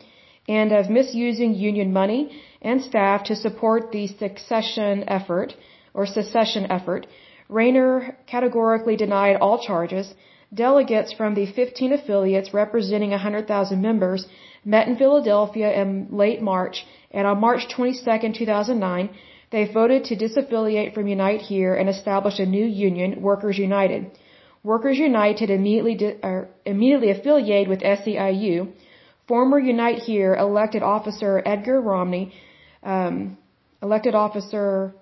and 0.47 0.71
of 0.71 0.89
misusing 0.89 1.53
union 1.53 1.93
money 1.93 2.41
and 2.61 2.81
staff 2.81 3.23
to 3.25 3.35
support 3.35 3.91
the 3.91 4.07
succession 4.07 5.07
effort 5.07 5.53
or 5.93 6.05
secession 6.05 6.71
effort, 6.71 7.05
Raynor 7.47 8.17
categorically 8.27 8.95
denied 8.95 9.37
all 9.37 9.59
charges. 9.59 10.13
Delegates 10.53 11.13
from 11.13 11.35
the 11.35 11.45
15 11.45 11.93
affiliates 11.93 12.53
representing 12.53 13.11
100,000 13.11 13.81
members 13.81 14.25
met 14.65 14.87
in 14.87 14.97
Philadelphia 14.97 15.71
in 15.81 16.07
late 16.11 16.41
March, 16.41 16.85
and 17.11 17.27
on 17.27 17.39
March 17.39 17.67
22, 17.69 18.33
2009, 18.33 19.09
they 19.51 19.65
voted 19.65 20.05
to 20.05 20.15
disaffiliate 20.15 20.93
from 20.93 21.07
Unite 21.07 21.41
Here 21.41 21.73
and 21.75 21.89
establish 21.89 22.39
a 22.39 22.45
new 22.45 22.65
union, 22.65 23.21
Workers 23.21 23.57
United. 23.57 24.11
Workers 24.63 24.97
United 24.97 25.49
immediately, 25.49 25.95
uh, 26.21 26.41
immediately 26.65 27.09
affiliated 27.11 27.69
with 27.69 27.81
SEIU. 27.81 28.71
Former 29.27 29.59
Unite 29.59 29.99
Here 29.99 30.35
elected 30.35 30.83
officer 30.83 31.41
Edgar 31.45 31.79
Romney, 31.81 32.33
um, 32.83 33.37
elected 33.81 34.15
officer 34.15 34.93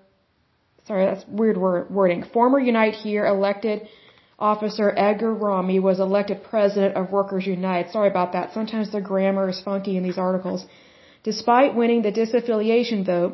sorry, 0.88 1.04
that's 1.04 1.26
weird 1.40 1.58
wording. 1.98 2.20
Former 2.36 2.58
Unite 2.58 2.94
Here 2.94 3.24
elected 3.26 3.86
officer 4.38 4.86
Edgar 5.08 5.32
Romney 5.34 5.78
was 5.88 6.00
elected 6.00 6.42
president 6.50 6.96
of 6.96 7.12
Workers 7.18 7.46
United. 7.46 7.92
Sorry 7.92 8.08
about 8.14 8.32
that. 8.32 8.52
Sometimes 8.58 8.90
the 8.90 9.02
grammar 9.10 9.46
is 9.54 9.60
funky 9.60 9.96
in 9.98 10.02
these 10.02 10.20
articles. 10.28 10.64
Despite 11.30 11.74
winning 11.80 12.02
the 12.02 12.12
disaffiliation 12.20 13.04
vote, 13.04 13.32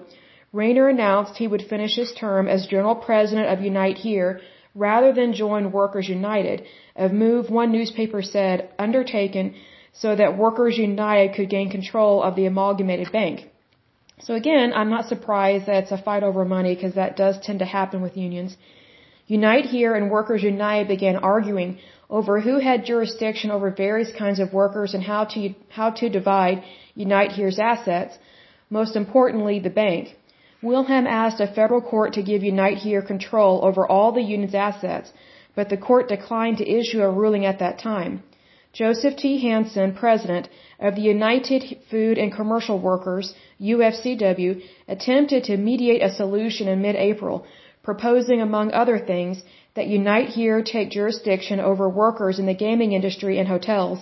Raynor 0.55 0.89
announced 0.89 1.37
he 1.37 1.49
would 1.49 1.63
finish 1.63 1.97
his 1.97 2.13
term 2.13 2.47
as 2.47 2.69
general 2.69 2.95
president 2.95 3.49
of 3.49 3.65
Unite 3.65 3.99
Here 3.99 4.41
rather 4.75 5.13
than 5.13 5.35
join 5.35 5.73
Workers 5.73 6.09
United, 6.09 6.63
a 6.95 7.09
move 7.09 7.51
one 7.51 7.73
newspaper 7.73 8.23
said 8.23 8.69
undertaken 8.79 9.55
so 9.93 10.15
that 10.15 10.39
Workers 10.39 10.79
United 10.79 11.35
could 11.35 11.51
gain 11.51 11.71
control 11.71 12.23
of 12.23 12.37
the 12.37 12.47
amalgamated 12.47 13.11
bank. 13.11 13.51
So 14.21 14.35
again, 14.35 14.73
I'm 14.73 14.91
not 14.91 15.09
surprised 15.09 15.67
that 15.67 15.83
it's 15.83 15.93
a 15.93 15.99
fight 15.99 16.23
over 16.23 16.45
money 16.45 16.73
because 16.77 16.95
that 16.95 17.17
does 17.17 17.37
tend 17.41 17.59
to 17.59 17.65
happen 17.65 18.01
with 18.01 18.17
unions. 18.17 18.57
Unite 19.27 19.67
Here 19.67 19.95
and 19.97 20.09
Workers 20.09 20.45
Unite 20.45 20.87
began 20.87 21.17
arguing 21.17 21.79
over 22.09 22.41
who 22.41 22.61
had 22.61 22.85
jurisdiction 22.85 23.51
over 23.51 23.71
various 23.73 24.13
kinds 24.17 24.39
of 24.39 24.53
workers 24.53 24.95
and 24.95 25.03
how 25.03 25.25
to, 25.25 25.55
how 25.69 25.91
to 25.91 26.09
divide 26.09 26.63
Unite 26.95 27.33
Here's 27.33 27.59
assets, 27.59 28.17
most 28.71 28.95
importantly, 28.95 29.59
the 29.59 29.77
bank. 29.85 30.17
Wilhelm 30.65 31.07
asked 31.07 31.41
a 31.41 31.47
federal 31.47 31.83
court 31.83 32.15
to 32.15 32.23
give 32.23 32.43
Unite 32.43 32.79
Here 32.79 33.03
control 33.03 33.63
over 33.63 33.87
all 33.87 34.13
the 34.13 34.23
union's 34.23 34.55
assets, 34.55 35.13
but 35.55 35.69
the 35.69 35.77
court 35.77 36.09
declined 36.09 36.57
to 36.59 36.71
issue 36.79 37.03
a 37.03 37.11
ruling 37.11 37.45
at 37.45 37.59
that 37.59 37.79
time. 37.79 38.23
Joseph 38.73 39.15
T. 39.17 39.41
Hansen, 39.47 39.93
president 39.93 40.49
of 40.81 40.95
the 40.95 41.03
United 41.03 41.63
Food 41.91 42.17
and 42.17 42.33
Commercial 42.33 42.79
Workers, 42.79 43.35
UFCW, 43.61 44.63
attempted 44.89 45.45
to 45.45 45.59
mediate 45.59 46.03
a 46.03 46.15
solution 46.21 46.67
in 46.67 46.81
mid-April, 46.81 47.47
proposing, 47.83 48.41
among 48.41 48.73
other 48.73 48.99
things, 48.99 49.43
that 49.75 49.87
Unite 49.87 50.31
Here 50.31 50.63
take 50.63 50.91
jurisdiction 50.91 51.61
over 51.61 51.89
workers 51.91 52.39
in 52.39 52.47
the 52.47 52.61
gaming 52.67 52.93
industry 52.93 53.39
and 53.39 53.49
hotels, 53.49 53.99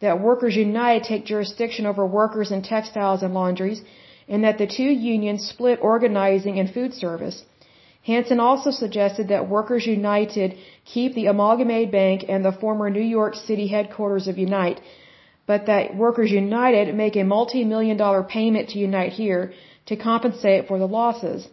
that 0.00 0.20
Workers 0.20 0.56
Unite 0.56 1.04
take 1.04 1.26
jurisdiction 1.26 1.84
over 1.84 2.06
workers 2.06 2.50
in 2.50 2.62
textiles 2.62 3.22
and 3.22 3.34
laundries, 3.34 3.82
and 4.28 4.44
that 4.44 4.58
the 4.58 4.66
two 4.66 4.92
unions 5.12 5.48
split 5.48 5.78
organizing 5.80 6.58
and 6.58 6.70
food 6.70 6.92
service. 6.94 7.44
Hansen 8.08 8.40
also 8.40 8.70
suggested 8.70 9.28
that 9.28 9.48
Workers 9.48 9.86
United 9.86 10.56
keep 10.84 11.14
the 11.14 11.26
Amalgamated 11.26 11.90
Bank 11.90 12.24
and 12.28 12.44
the 12.44 12.52
former 12.52 12.88
New 12.90 13.08
York 13.18 13.34
City 13.34 13.66
headquarters 13.68 14.28
of 14.28 14.38
Unite, 14.38 14.80
but 15.46 15.66
that 15.66 15.96
Workers 15.96 16.30
United 16.30 16.94
make 16.94 17.16
a 17.16 17.24
multi-million 17.24 17.96
dollar 17.96 18.22
payment 18.22 18.70
to 18.70 18.78
Unite 18.78 19.12
here 19.12 19.52
to 19.86 19.96
compensate 19.96 20.68
for 20.68 20.78
the 20.78 20.86
losses. 20.98 21.48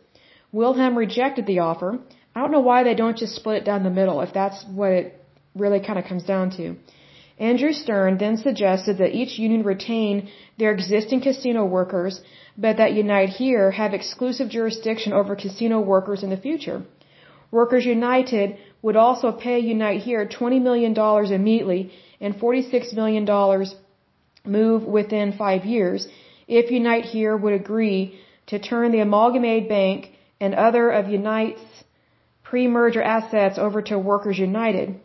Wilhelm 0.51 0.98
rejected 0.98 1.46
the 1.46 1.60
offer. 1.60 2.00
I 2.34 2.41
don't 2.41 2.51
know 2.51 2.67
why 2.72 2.84
they 2.84 2.96
don't 2.96 3.17
just 3.17 3.36
split 3.36 3.58
it 3.58 3.65
down 3.65 3.84
the 3.84 3.98
middle 4.00 4.22
if 4.22 4.34
that's 4.34 4.63
what 4.79 4.91
it 4.91 5.05
really 5.55 5.79
kind 5.79 6.00
of 6.00 6.05
comes 6.05 6.24
down 6.24 6.51
to. 6.58 6.75
Andrew 7.38 7.74
Stern 7.74 8.18
then 8.18 8.38
suggested 8.38 8.98
that 8.98 9.13
each 9.13 9.38
union 9.38 9.63
retain 9.63 10.30
their 10.58 10.72
existing 10.72 11.22
casino 11.22 11.65
workers 11.65 12.22
but 12.58 12.77
that 12.77 12.94
Unite 12.94 13.30
Here 13.30 13.72
have 13.72 13.94
exclusive 13.94 14.50
jurisdiction 14.50 15.12
over 15.12 15.36
casino 15.36 15.82
workers 15.82 16.24
in 16.24 16.30
the 16.30 16.38
future. 16.38 16.84
Workers 17.51 17.86
United 17.86 18.58
would 18.82 18.96
also 18.96 19.32
pay 19.32 19.60
Unite 19.60 20.01
Here 20.01 20.25
$20 20.25 20.62
million 20.62 20.98
immediately 21.34 21.92
and 22.22 22.36
$46 22.36 22.94
million 22.94 23.25
move 24.46 24.84
within 24.84 25.34
five 25.34 25.65
years 25.65 26.08
if 26.48 26.72
Unite 26.72 27.06
Here 27.06 27.36
would 27.36 27.54
agree 27.54 28.20
to 28.48 28.60
turn 28.60 28.92
the 28.92 29.00
Amalgamated 29.00 29.68
Bank 29.68 30.12
and 30.39 30.54
other 30.54 30.89
of 30.89 31.10
Unite's 31.10 31.84
pre-merger 32.44 33.01
assets 33.01 33.58
over 33.58 33.82
to 33.82 33.98
Workers 33.98 34.38
United. 34.38 35.00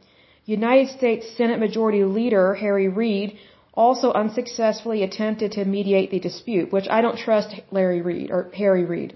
United 0.50 0.88
States 0.98 1.24
Senate 1.36 1.60
Majority 1.60 2.02
Leader 2.02 2.54
Harry 2.54 2.88
Reid 2.88 3.38
also 3.72 4.08
unsuccessfully 4.12 5.04
attempted 5.04 5.52
to 5.52 5.64
mediate 5.64 6.10
the 6.10 6.18
dispute, 6.18 6.72
which 6.72 6.88
I 6.90 7.02
don't 7.02 7.16
trust 7.16 7.54
Larry 7.70 8.02
Reid 8.02 8.32
or 8.32 8.50
Harry 8.62 8.84
Reid. 8.84 9.14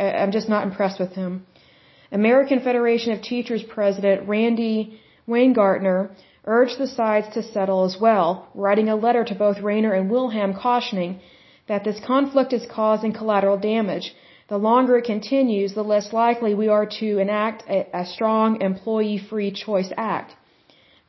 I'm 0.00 0.32
just 0.32 0.48
not 0.48 0.66
impressed 0.66 0.98
with 0.98 1.12
him. 1.12 1.46
American 2.10 2.58
Federation 2.58 3.12
of 3.12 3.22
Teachers 3.22 3.62
President 3.62 4.28
Randi 4.28 5.00
Weingarten 5.28 6.10
urged 6.44 6.78
the 6.78 6.88
sides 6.88 7.28
to 7.34 7.42
settle 7.44 7.84
as 7.84 7.96
well, 8.00 8.48
writing 8.52 8.88
a 8.88 8.96
letter 8.96 9.24
to 9.26 9.34
both 9.44 9.60
Raynor 9.60 9.92
and 9.92 10.10
Wilhelm 10.10 10.54
cautioning 10.54 11.20
that 11.68 11.84
this 11.84 12.00
conflict 12.00 12.52
is 12.52 12.66
causing 12.66 13.12
collateral 13.12 13.58
damage. 13.58 14.12
The 14.48 14.58
longer 14.58 14.98
it 14.98 15.04
continues, 15.04 15.72
the 15.74 15.90
less 15.94 16.12
likely 16.12 16.52
we 16.54 16.68
are 16.68 16.86
to 17.00 17.18
enact 17.18 17.62
a, 17.68 17.78
a 18.00 18.04
strong 18.04 18.60
employee-free 18.60 19.52
choice 19.52 19.92
act. 19.96 20.34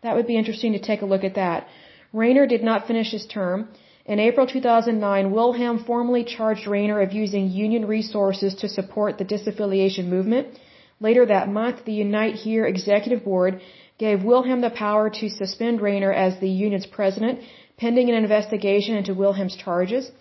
That 0.06 0.16
would 0.16 0.28
be 0.28 0.38
interesting 0.38 0.74
to 0.74 0.88
take 0.88 1.02
a 1.02 1.12
look 1.12 1.24
at 1.24 1.38
that. 1.42 1.68
Raynor 2.14 2.46
did 2.46 2.64
not 2.64 2.86
finish 2.90 3.10
his 3.12 3.26
term. 3.26 3.70
In 4.06 4.20
April 4.20 4.46
2009, 4.46 5.32
Wilhelm 5.32 5.78
formally 5.84 6.24
charged 6.24 6.68
Raynor 6.68 7.00
of 7.06 7.12
using 7.22 7.50
union 7.50 7.88
resources 7.88 8.54
to 8.62 8.70
support 8.70 9.18
the 9.18 9.30
disaffiliation 9.34 10.06
movement. 10.16 10.60
Later 11.00 11.26
that 11.26 11.50
month, 11.50 11.86
the 11.86 11.98
Unite 12.06 12.36
Here 12.36 12.68
Executive 12.68 13.24
Board 13.24 13.62
gave 13.98 14.24
Wilhelm 14.24 14.62
the 14.62 14.70
power 14.70 15.10
to 15.10 15.28
suspend 15.28 15.82
Raynor 15.82 16.14
as 16.14 16.40
the 16.40 16.54
union's 16.66 16.86
president, 16.86 17.40
pending 17.78 18.08
an 18.10 18.22
investigation 18.26 18.96
into 18.96 19.16
Wilhelm's 19.16 19.56
charges. 19.56 20.12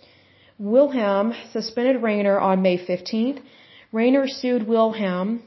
Wilhelm 0.58 1.34
suspended 1.52 2.02
Raynor 2.02 2.38
on 2.40 2.62
May 2.62 2.78
15th. 2.78 3.40
Raynor 3.92 4.28
sued 4.28 4.66
Wilhelm 4.66 5.42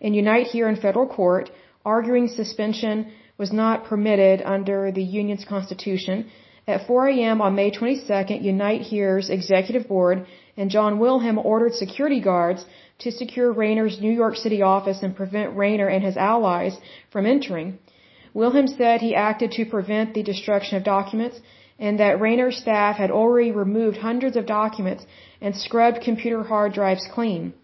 in 0.00 0.14
Unite 0.14 0.46
Here 0.46 0.68
in 0.70 0.76
federal 0.76 1.06
court 1.06 1.50
arguing 1.84 2.28
suspension 2.28 3.12
was 3.38 3.52
not 3.52 3.84
permitted 3.84 4.42
under 4.44 4.90
the 4.92 5.02
union's 5.02 5.44
constitution. 5.44 6.26
At 6.66 6.86
4 6.86 7.08
a.m. 7.08 7.40
on 7.40 7.54
May 7.54 7.70
22nd, 7.70 8.42
Unite 8.42 8.82
Here's 8.82 9.30
executive 9.30 9.88
board 9.88 10.26
and 10.56 10.70
John 10.70 10.98
Wilhelm 10.98 11.38
ordered 11.38 11.74
security 11.74 12.20
guards 12.20 12.66
to 12.98 13.12
secure 13.12 13.52
Raynor's 13.52 14.00
New 14.00 14.12
York 14.12 14.36
City 14.36 14.60
office 14.60 15.02
and 15.02 15.16
prevent 15.16 15.56
Raynor 15.56 15.88
and 15.88 16.04
his 16.04 16.16
allies 16.16 16.76
from 17.12 17.26
entering. 17.26 17.78
Wilhelm 18.34 18.66
said 18.66 19.00
he 19.00 19.14
acted 19.14 19.52
to 19.52 19.64
prevent 19.64 20.14
the 20.14 20.22
destruction 20.22 20.76
of 20.76 20.84
documents 20.84 21.40
and 21.78 22.00
that 22.00 22.20
Raynor's 22.20 22.58
staff 22.58 22.96
had 22.96 23.10
already 23.10 23.52
removed 23.52 23.98
hundreds 23.98 24.36
of 24.36 24.46
documents 24.46 25.06
and 25.40 25.56
scrubbed 25.56 26.02
computer 26.02 26.42
hard 26.42 26.72
drives 26.72 27.06
clean. 27.14 27.54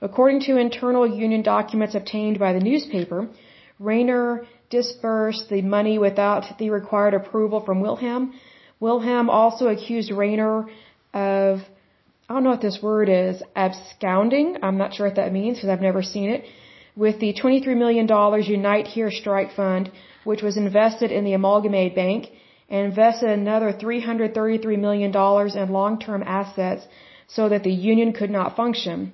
According 0.00 0.40
to 0.42 0.56
internal 0.56 1.06
union 1.06 1.42
documents 1.42 1.94
obtained 1.94 2.38
by 2.38 2.52
the 2.52 2.60
newspaper, 2.60 3.28
Raynor 3.78 4.46
disbursed 4.70 5.48
the 5.48 5.62
money 5.62 5.98
without 5.98 6.58
the 6.58 6.70
required 6.70 7.14
approval 7.14 7.60
from 7.60 7.80
Wilhelm. 7.80 8.34
Wilhelm 8.80 9.28
also 9.28 9.68
accused 9.68 10.10
Raynor 10.12 10.66
of, 11.14 11.60
I 12.28 12.34
don't 12.34 12.44
know 12.44 12.50
what 12.50 12.60
this 12.60 12.82
word 12.82 13.08
is, 13.08 13.42
absconding. 13.56 14.58
I'm 14.62 14.76
not 14.76 14.92
sure 14.94 15.06
what 15.06 15.16
that 15.16 15.32
means 15.32 15.56
because 15.56 15.70
I've 15.70 15.80
never 15.80 16.02
seen 16.02 16.28
it. 16.28 16.44
With 16.94 17.20
the 17.20 17.32
$23 17.32 17.76
million 17.76 18.06
Unite 18.56 18.86
Here 18.86 19.10
Strike 19.10 19.52
Fund, 19.54 19.90
which 20.24 20.42
was 20.42 20.56
invested 20.58 21.10
in 21.10 21.24
the 21.24 21.32
Amalgamated 21.32 21.94
Bank, 21.94 22.26
and 22.68 22.84
invested 22.86 23.30
another 23.30 23.72
$333 23.72 24.78
million 24.78 25.10
in 25.60 25.72
long-term 25.72 26.22
assets 26.22 26.86
so 27.28 27.48
that 27.48 27.62
the 27.62 27.72
union 27.72 28.12
could 28.12 28.30
not 28.30 28.56
function. 28.56 29.12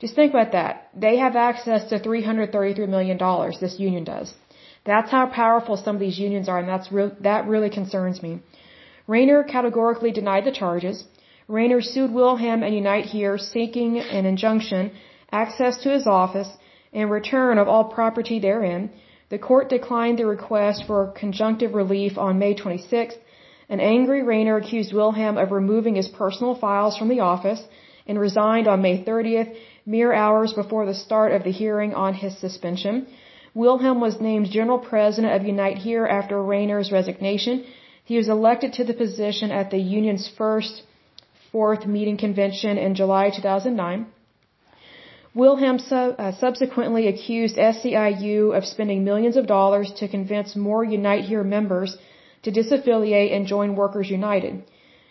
Just 0.00 0.14
think 0.14 0.32
about 0.32 0.52
that. 0.52 0.88
They 0.94 1.18
have 1.18 1.36
access 1.36 1.88
to 1.90 1.98
$333 1.98 2.88
million, 2.88 3.18
this 3.60 3.78
union 3.78 4.04
does. 4.04 4.32
That's 4.86 5.10
how 5.10 5.26
powerful 5.26 5.76
some 5.76 5.96
of 5.96 6.00
these 6.00 6.18
unions 6.18 6.48
are, 6.48 6.58
and 6.58 6.68
that's 6.68 6.90
re- 6.92 7.16
that 7.20 7.46
really 7.46 7.70
concerns 7.70 8.22
me. 8.22 8.40
Raynor 9.06 9.44
categorically 9.44 10.12
denied 10.12 10.44
the 10.44 10.52
charges. 10.52 11.04
Raynor 11.46 11.82
sued 11.82 12.10
Wilhelm 12.14 12.62
and 12.62 12.74
Unite 12.74 13.04
Here, 13.04 13.36
seeking 13.36 13.98
an 13.98 14.24
injunction, 14.24 14.92
access 15.30 15.76
to 15.82 15.90
his 15.90 16.06
office, 16.06 16.48
and 16.90 17.10
return 17.10 17.58
of 17.58 17.68
all 17.68 17.84
property 17.84 18.38
therein. 18.38 18.88
The 19.28 19.38
court 19.38 19.68
declined 19.68 20.18
the 20.18 20.26
request 20.26 20.84
for 20.86 21.08
conjunctive 21.08 21.74
relief 21.74 22.16
on 22.16 22.38
May 22.38 22.54
26th. 22.54 23.18
An 23.68 23.78
angry 23.80 24.22
Raynor 24.22 24.56
accused 24.56 24.94
Wilhelm 24.94 25.36
of 25.36 25.52
removing 25.52 25.96
his 25.96 26.08
personal 26.08 26.54
files 26.54 26.96
from 26.96 27.08
the 27.08 27.20
office 27.20 27.62
and 28.06 28.18
resigned 28.18 28.66
on 28.66 28.80
May 28.80 29.04
30th, 29.04 29.54
mere 29.84 30.14
hours 30.14 30.54
before 30.54 30.86
the 30.86 30.94
start 30.94 31.32
of 31.32 31.44
the 31.44 31.50
hearing 31.50 31.92
on 31.92 32.14
his 32.14 32.38
suspension. 32.38 33.06
Wilhelm 33.52 34.00
was 34.00 34.18
named 34.18 34.50
General 34.50 34.78
President 34.78 35.34
of 35.34 35.46
Unite 35.46 35.76
Here 35.76 36.06
after 36.06 36.42
Raynor's 36.42 36.90
resignation. 36.90 37.64
He 38.02 38.16
was 38.16 38.28
elected 38.30 38.72
to 38.74 38.84
the 38.84 38.94
position 38.94 39.50
at 39.50 39.70
the 39.70 39.78
union's 39.78 40.26
first 40.26 40.82
fourth 41.54 41.86
meeting 41.86 42.16
convention 42.26 42.78
in 42.84 42.96
July 43.00 43.24
2009. 43.30 44.06
Wilhelm 45.40 45.78
uh, 45.90 46.32
subsequently 46.44 47.04
accused 47.12 47.56
SEIU 47.56 48.38
of 48.56 48.64
spending 48.64 49.04
millions 49.08 49.36
of 49.36 49.46
dollars 49.46 49.88
to 50.00 50.08
convince 50.16 50.56
more 50.56 50.82
Unite 50.82 51.24
Here 51.30 51.44
members 51.56 51.96
to 52.44 52.50
disaffiliate 52.58 53.30
and 53.36 53.46
join 53.54 53.76
Workers 53.82 54.10
United. 54.10 54.64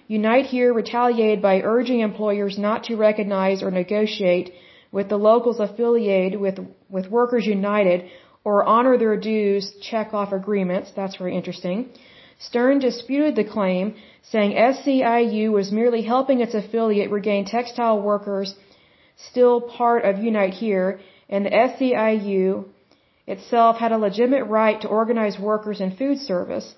Unite 0.07 0.47
Here 0.53 0.73
retaliated 0.73 1.41
by 1.41 1.55
urging 1.73 2.01
employers 2.01 2.57
not 2.67 2.83
to 2.87 2.97
recognize 2.97 3.63
or 3.63 3.71
negotiate 3.71 4.51
with 4.91 5.07
the 5.07 5.21
locals 5.29 5.61
affiliated 5.67 6.39
with, 6.45 6.57
with 6.89 7.07
Workers 7.19 7.45
United 7.45 8.09
or 8.43 8.65
honor 8.65 8.97
their 8.97 9.17
dues 9.31 9.71
check 9.89 10.13
off 10.13 10.33
agreements. 10.33 10.91
That's 10.93 11.15
very 11.15 11.37
interesting. 11.37 11.77
Stern 12.47 12.79
disputed 12.79 13.35
the 13.35 13.49
claim, 13.55 13.95
saying 14.21 14.51
SEIU 14.53 15.51
was 15.51 15.71
merely 15.71 16.01
helping 16.01 16.41
its 16.41 16.53
affiliate 16.53 17.09
regain 17.09 17.45
textile 17.45 17.99
workers 18.01 18.55
still 19.15 19.61
part 19.61 20.03
of 20.03 20.21
Unite 20.21 20.55
Here, 20.55 20.99
and 21.29 21.45
the 21.45 21.51
SEIU 21.51 22.65
itself 23.27 23.77
had 23.77 23.93
a 23.93 23.97
legitimate 23.97 24.43
right 24.45 24.81
to 24.81 24.89
organize 24.89 25.39
workers 25.39 25.79
in 25.79 25.91
food 25.91 26.17
service. 26.19 26.75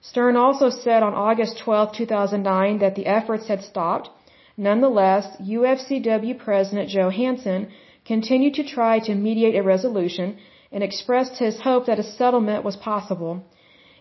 Stern 0.00 0.36
also 0.36 0.68
said 0.70 1.02
on 1.02 1.14
August 1.14 1.58
12, 1.58 1.92
2009 1.96 2.78
that 2.78 2.94
the 2.94 3.06
efforts 3.06 3.48
had 3.48 3.62
stopped. 3.62 4.08
Nonetheless, 4.56 5.26
UFCW 5.40 6.38
President 6.38 6.88
Joe 6.88 7.10
Hansen 7.10 7.68
continued 8.04 8.54
to 8.54 8.64
try 8.64 9.00
to 9.00 9.14
mediate 9.14 9.56
a 9.56 9.62
resolution 9.62 10.36
and 10.70 10.84
expressed 10.84 11.38
his 11.38 11.60
hope 11.60 11.86
that 11.86 11.98
a 11.98 12.04
settlement 12.04 12.62
was 12.64 12.76
possible. 12.76 13.42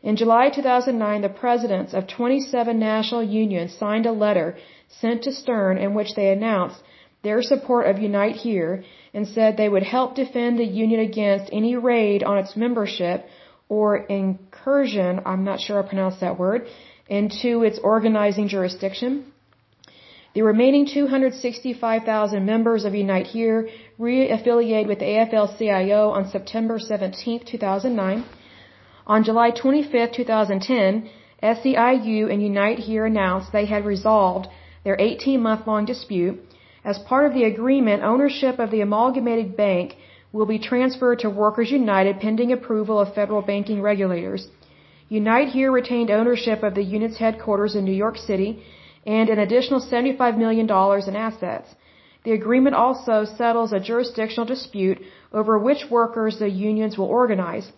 In 0.04 0.16
July 0.16 0.50
2009, 0.50 1.22
the 1.22 1.30
presidents 1.30 1.94
of 1.94 2.08
27 2.08 2.80
national 2.80 3.24
unions 3.24 3.78
signed 3.78 4.08
a 4.08 4.12
letter 4.12 4.56
sent 4.88 5.24
to 5.24 5.32
Stern 5.32 5.78
in 5.78 5.94
which 5.94 6.16
they 6.16 6.32
announced 6.32 6.82
their 7.24 7.42
support 7.44 7.86
of 7.86 8.00
Unite 8.00 8.38
Here 8.38 8.84
and 9.14 9.28
said 9.28 9.58
they 9.58 9.70
would 9.70 9.84
help 9.84 10.16
defend 10.16 10.58
the 10.58 10.66
union 10.66 11.02
against 11.02 11.54
any 11.54 11.76
raid 11.76 12.24
on 12.24 12.40
its 12.40 12.56
membership 12.56 13.28
or 13.70 13.98
incursion, 13.98 15.22
I'm 15.26 15.44
not 15.44 15.60
sure 15.60 15.82
I 15.82 15.88
pronounced 15.88 16.20
that 16.22 16.40
word, 16.40 16.68
into 17.08 17.64
its 17.64 17.80
organizing 17.80 18.48
jurisdiction. 18.48 19.32
The 20.34 20.42
remaining 20.42 20.86
265,000 20.88 22.46
members 22.46 22.86
of 22.86 22.96
Unite 22.96 23.28
Here 23.28 23.70
re-affiliated 24.00 24.88
with 24.88 25.00
AFL-CIO 25.00 26.10
on 26.10 26.30
September 26.30 26.80
17, 26.80 27.46
2009. 27.46 28.24
On 29.08 29.24
July 29.24 29.52
25, 29.52 30.12
2010, 30.12 31.10
SEIU 31.42 32.32
and 32.32 32.42
Unite 32.42 32.80
Here 32.80 33.06
announced 33.06 33.52
they 33.52 33.66
had 33.66 33.86
resolved 33.86 34.48
their 34.84 34.98
18-month-long 34.98 35.86
dispute. 35.86 36.40
As 36.84 37.00
part 37.00 37.26
of 37.26 37.34
the 37.34 37.44
agreement, 37.44 38.04
ownership 38.04 38.60
of 38.60 38.72
the 38.72 38.82
Amalgamated 38.82 39.58
Bank 39.58 39.96
will 40.32 40.46
be 40.46 40.60
transferred 40.60 41.20
to 41.20 41.30
Workers 41.30 41.72
United 41.72 42.20
pending 42.20 42.52
approval 42.52 43.00
of 43.00 43.14
federal 43.14 43.42
banking 43.42 43.82
regulators. 43.82 44.48
Unite 45.10 45.50
Here 45.50 45.72
retained 45.72 46.10
ownership 46.10 46.64
of 46.64 46.74
the 46.76 46.84
unit's 46.84 47.18
headquarters 47.18 47.76
in 47.76 47.84
New 47.86 48.00
York 48.06 48.18
City 48.18 48.64
and 49.06 49.30
an 49.30 49.40
additional 49.40 49.82
$75 49.82 50.38
million 50.38 50.68
in 51.10 51.16
assets. 51.16 51.76
The 52.24 52.32
agreement 52.32 52.76
also 52.76 53.26
settles 53.26 53.74
a 53.74 53.80
jurisdictional 53.80 54.46
dispute 54.46 55.00
over 55.34 55.58
which 55.58 55.90
workers 55.90 56.38
the 56.38 56.50
unions 56.50 56.98
will 56.98 57.08
organize. 57.08 57.72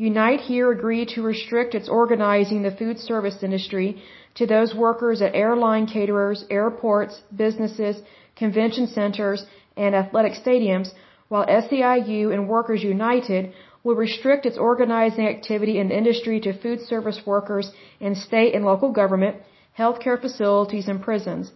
Unite 0.00 0.40
Here 0.40 0.70
agreed 0.70 1.08
to 1.10 1.20
restrict 1.20 1.74
its 1.74 1.86
organizing 1.86 2.62
the 2.62 2.70
food 2.70 2.98
service 2.98 3.42
industry 3.42 4.02
to 4.34 4.46
those 4.46 4.74
workers 4.74 5.20
at 5.20 5.34
airline 5.34 5.86
caterers, 5.86 6.46
airports, 6.48 7.20
businesses, 7.36 8.00
convention 8.34 8.86
centers, 8.86 9.44
and 9.76 9.94
athletic 9.94 10.32
stadiums, 10.32 10.94
while 11.28 11.44
SEIU 11.44 12.32
and 12.32 12.48
Workers 12.48 12.82
United 12.82 13.52
will 13.84 13.94
restrict 13.94 14.46
its 14.46 14.56
organizing 14.56 15.26
activity 15.26 15.78
in 15.78 15.88
the 15.88 15.98
industry 15.98 16.40
to 16.40 16.58
food 16.62 16.80
service 16.80 17.20
workers 17.26 17.70
in 18.00 18.14
state 18.14 18.54
and 18.54 18.64
local 18.64 18.90
government, 18.92 19.36
healthcare 19.78 20.18
facilities, 20.18 20.88
and 20.88 21.02
prisons. 21.02 21.52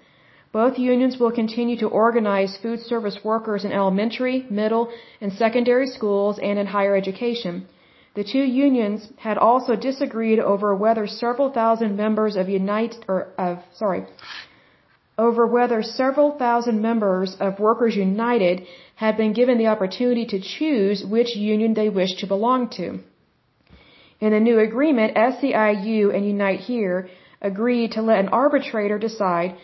Both 0.53 0.79
unions 0.79 1.17
will 1.19 1.33
continue 1.33 1.79
to 1.79 1.89
organize 1.89 2.59
food 2.59 2.81
service 2.81 3.21
workers 3.25 3.65
in 3.65 3.73
elementary, 3.73 4.45
middle, 4.51 4.93
and 5.23 5.33
secondary 5.33 5.87
schools 5.87 6.39
and 6.39 6.59
in 6.59 6.67
higher 6.67 6.95
education. 6.95 7.67
The 8.15 8.25
two 8.25 8.43
unions 8.67 9.09
had 9.17 9.39
also 9.39 9.75
disagreed 9.75 10.39
over 10.39 10.75
whether 10.75 11.07
several 11.07 11.51
thousand 11.51 11.97
members 11.97 12.37
of 12.37 12.49
Unite 12.49 12.97
or 13.09 13.29
of 13.37 13.59
sorry 13.73 14.05
over 15.17 15.47
whether 15.47 15.83
several 15.83 16.33
thousand 16.33 16.83
members 16.83 17.37
of 17.39 17.61
Workers 17.61 17.95
United 17.97 18.67
had 18.97 19.17
been 19.17 19.33
given 19.33 19.59
the 19.59 19.69
opportunity 19.69 20.27
to 20.27 20.41
choose 20.41 21.05
which 21.05 21.37
union 21.37 21.75
they 21.75 21.89
wished 21.89 22.19
to 22.21 22.27
belong 22.27 22.69
to. 22.71 22.99
In 24.21 24.31
the 24.31 24.41
new 24.41 24.59
agreement, 24.59 25.15
SEIU 25.17 26.15
and 26.15 26.27
Unite 26.27 26.61
Here 26.61 27.09
agreed 27.41 27.93
to 27.93 28.03
let 28.03 28.19
an 28.21 28.29
arbitrator 28.29 28.99
decide 28.99 29.57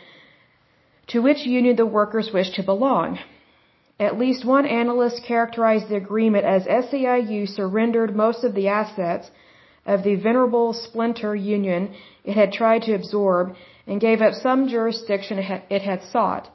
to 1.09 1.21
which 1.21 1.47
union 1.47 1.77
the 1.77 1.87
workers 1.87 2.31
wish 2.33 2.51
to 2.51 2.63
belong. 2.63 3.19
At 4.01 4.19
least 4.19 4.47
one 4.47 4.65
analyst 4.65 5.23
characterized 5.25 5.91
the 5.91 5.97
agreement 5.97 6.47
as 6.47 6.65
SEIU 6.67 7.47
surrendered 7.47 8.17
most 8.17 8.43
of 8.45 8.55
the 8.55 8.69
assets 8.69 9.31
of 9.85 10.03
the 10.03 10.15
venerable 10.15 10.73
splinter 10.73 11.37
union 11.37 11.95
it 12.25 12.35
had 12.35 12.51
tried 12.51 12.83
to 12.85 12.95
absorb 12.95 13.55
and 13.87 14.01
gave 14.01 14.23
up 14.23 14.33
some 14.33 14.69
jurisdiction 14.69 15.39
it 15.69 15.83
had 15.83 16.03
sought. 16.03 16.49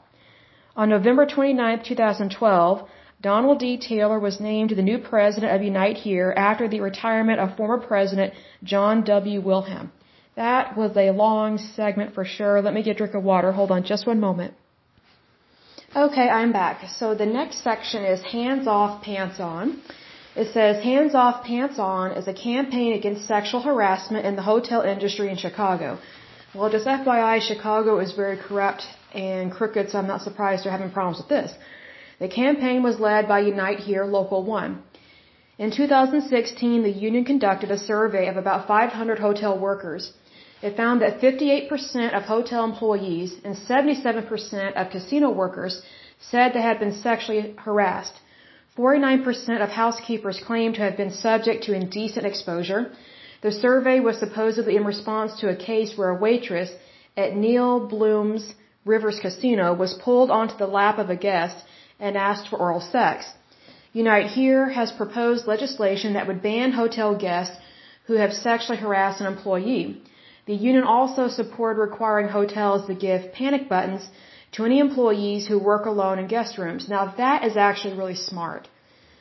On 0.75 0.89
November 0.89 1.27
29, 1.27 1.83
2012, 1.83 2.89
Donald 3.21 3.59
D. 3.59 3.77
Taylor 3.77 4.19
was 4.19 4.39
named 4.39 4.71
the 4.71 4.81
new 4.81 4.97
president 4.97 5.53
of 5.53 5.61
Unite 5.61 5.97
Here 5.97 6.33
after 6.35 6.67
the 6.67 6.81
retirement 6.81 7.39
of 7.39 7.55
former 7.55 7.77
president 7.77 8.33
John 8.63 9.03
W. 9.03 9.39
Wilhelm. 9.39 9.91
That 10.35 10.75
was 10.75 10.97
a 10.97 11.11
long 11.11 11.59
segment 11.59 12.15
for 12.15 12.25
sure. 12.25 12.61
Let 12.63 12.73
me 12.73 12.81
get 12.81 12.95
a 12.95 12.99
drink 13.01 13.13
of 13.13 13.23
water. 13.23 13.51
Hold 13.51 13.71
on 13.71 13.83
just 13.83 14.07
one 14.07 14.19
moment. 14.19 14.55
Okay, 15.95 16.27
I'm 16.27 16.51
back. 16.51 16.89
So 16.99 17.15
the 17.15 17.25
next 17.25 17.63
section 17.63 18.03
is 18.03 18.21
Hands 18.21 18.67
Off, 18.67 19.01
Pants 19.01 19.39
On. 19.39 19.79
It 20.35 20.51
says 20.51 20.83
Hands 20.83 21.15
Off, 21.15 21.45
Pants 21.45 21.79
On 21.79 22.11
is 22.11 22.27
a 22.27 22.33
campaign 22.33 22.91
against 22.97 23.25
sexual 23.25 23.61
harassment 23.61 24.25
in 24.25 24.35
the 24.35 24.41
hotel 24.41 24.81
industry 24.81 25.29
in 25.29 25.37
Chicago. 25.37 25.97
Well, 26.53 26.69
just 26.69 26.85
FYI, 26.85 27.39
Chicago 27.39 27.99
is 27.99 28.11
very 28.11 28.35
corrupt 28.35 28.83
and 29.13 29.53
crooked, 29.53 29.89
so 29.89 29.97
I'm 29.97 30.07
not 30.07 30.21
surprised 30.21 30.65
they're 30.65 30.77
having 30.79 30.91
problems 30.91 31.19
with 31.19 31.29
this. 31.29 31.53
The 32.19 32.27
campaign 32.27 32.83
was 32.83 32.99
led 32.99 33.29
by 33.29 33.39
Unite 33.39 33.79
Here 33.79 34.03
Local 34.03 34.43
1. 34.43 34.83
In 35.59 35.71
2016, 35.71 36.83
the 36.83 36.89
union 36.89 37.23
conducted 37.23 37.71
a 37.71 37.77
survey 37.77 38.27
of 38.27 38.35
about 38.35 38.67
500 38.67 39.17
hotel 39.17 39.57
workers. 39.57 40.11
It 40.67 40.75
found 40.75 41.01
that 41.01 41.19
58% 41.21 42.17
of 42.17 42.23
hotel 42.23 42.63
employees 42.63 43.31
and 43.45 43.55
77% 43.55 44.73
of 44.79 44.89
casino 44.93 45.29
workers 45.29 45.73
said 46.29 46.53
they 46.53 46.65
had 46.69 46.79
been 46.83 46.95
sexually 47.07 47.43
harassed. 47.65 48.15
49% 48.75 49.63
of 49.65 49.69
housekeepers 49.69 50.39
claimed 50.47 50.75
to 50.75 50.81
have 50.85 50.97
been 51.01 51.11
subject 51.11 51.65
to 51.65 51.75
indecent 51.81 52.25
exposure. 52.25 52.81
The 53.43 53.51
survey 53.51 53.99
was 53.99 54.17
supposedly 54.17 54.75
in 54.75 54.85
response 54.85 55.39
to 55.41 55.49
a 55.49 55.61
case 55.71 55.91
where 55.97 56.09
a 56.13 56.21
waitress 56.25 56.71
at 57.15 57.35
Neil 57.43 57.73
Bluhm's 57.91 58.45
Rivers 58.85 59.19
Casino 59.19 59.67
was 59.83 59.93
pulled 60.05 60.31
onto 60.31 60.57
the 60.57 60.73
lap 60.79 60.97
of 60.97 61.11
a 61.11 61.21
guest 61.29 61.57
and 61.99 62.17
asked 62.17 62.47
for 62.47 62.57
oral 62.57 62.81
sex. 62.81 63.31
Unite 63.93 64.31
Here 64.39 64.65
has 64.79 64.99
proposed 65.03 65.45
legislation 65.45 66.13
that 66.13 66.27
would 66.27 66.41
ban 66.41 66.71
hotel 66.71 67.15
guests 67.27 67.55
who 68.07 68.15
have 68.23 68.33
sexually 68.33 68.79
harassed 68.85 69.21
an 69.21 69.27
employee. 69.27 70.01
The 70.45 70.55
union 70.55 70.83
also 70.83 71.27
supported 71.27 71.79
requiring 71.79 72.27
hotels 72.27 72.85
to 72.87 72.93
give 72.93 73.33
panic 73.33 73.67
buttons 73.67 74.07
to 74.53 74.65
any 74.65 74.79
employees 74.79 75.47
who 75.47 75.57
work 75.59 75.85
alone 75.85 76.19
in 76.19 76.27
guest 76.27 76.57
rooms. 76.57 76.87
Now 76.87 77.13
that 77.17 77.43
is 77.43 77.57
actually 77.57 77.95
really 77.97 78.15
smart. 78.15 78.67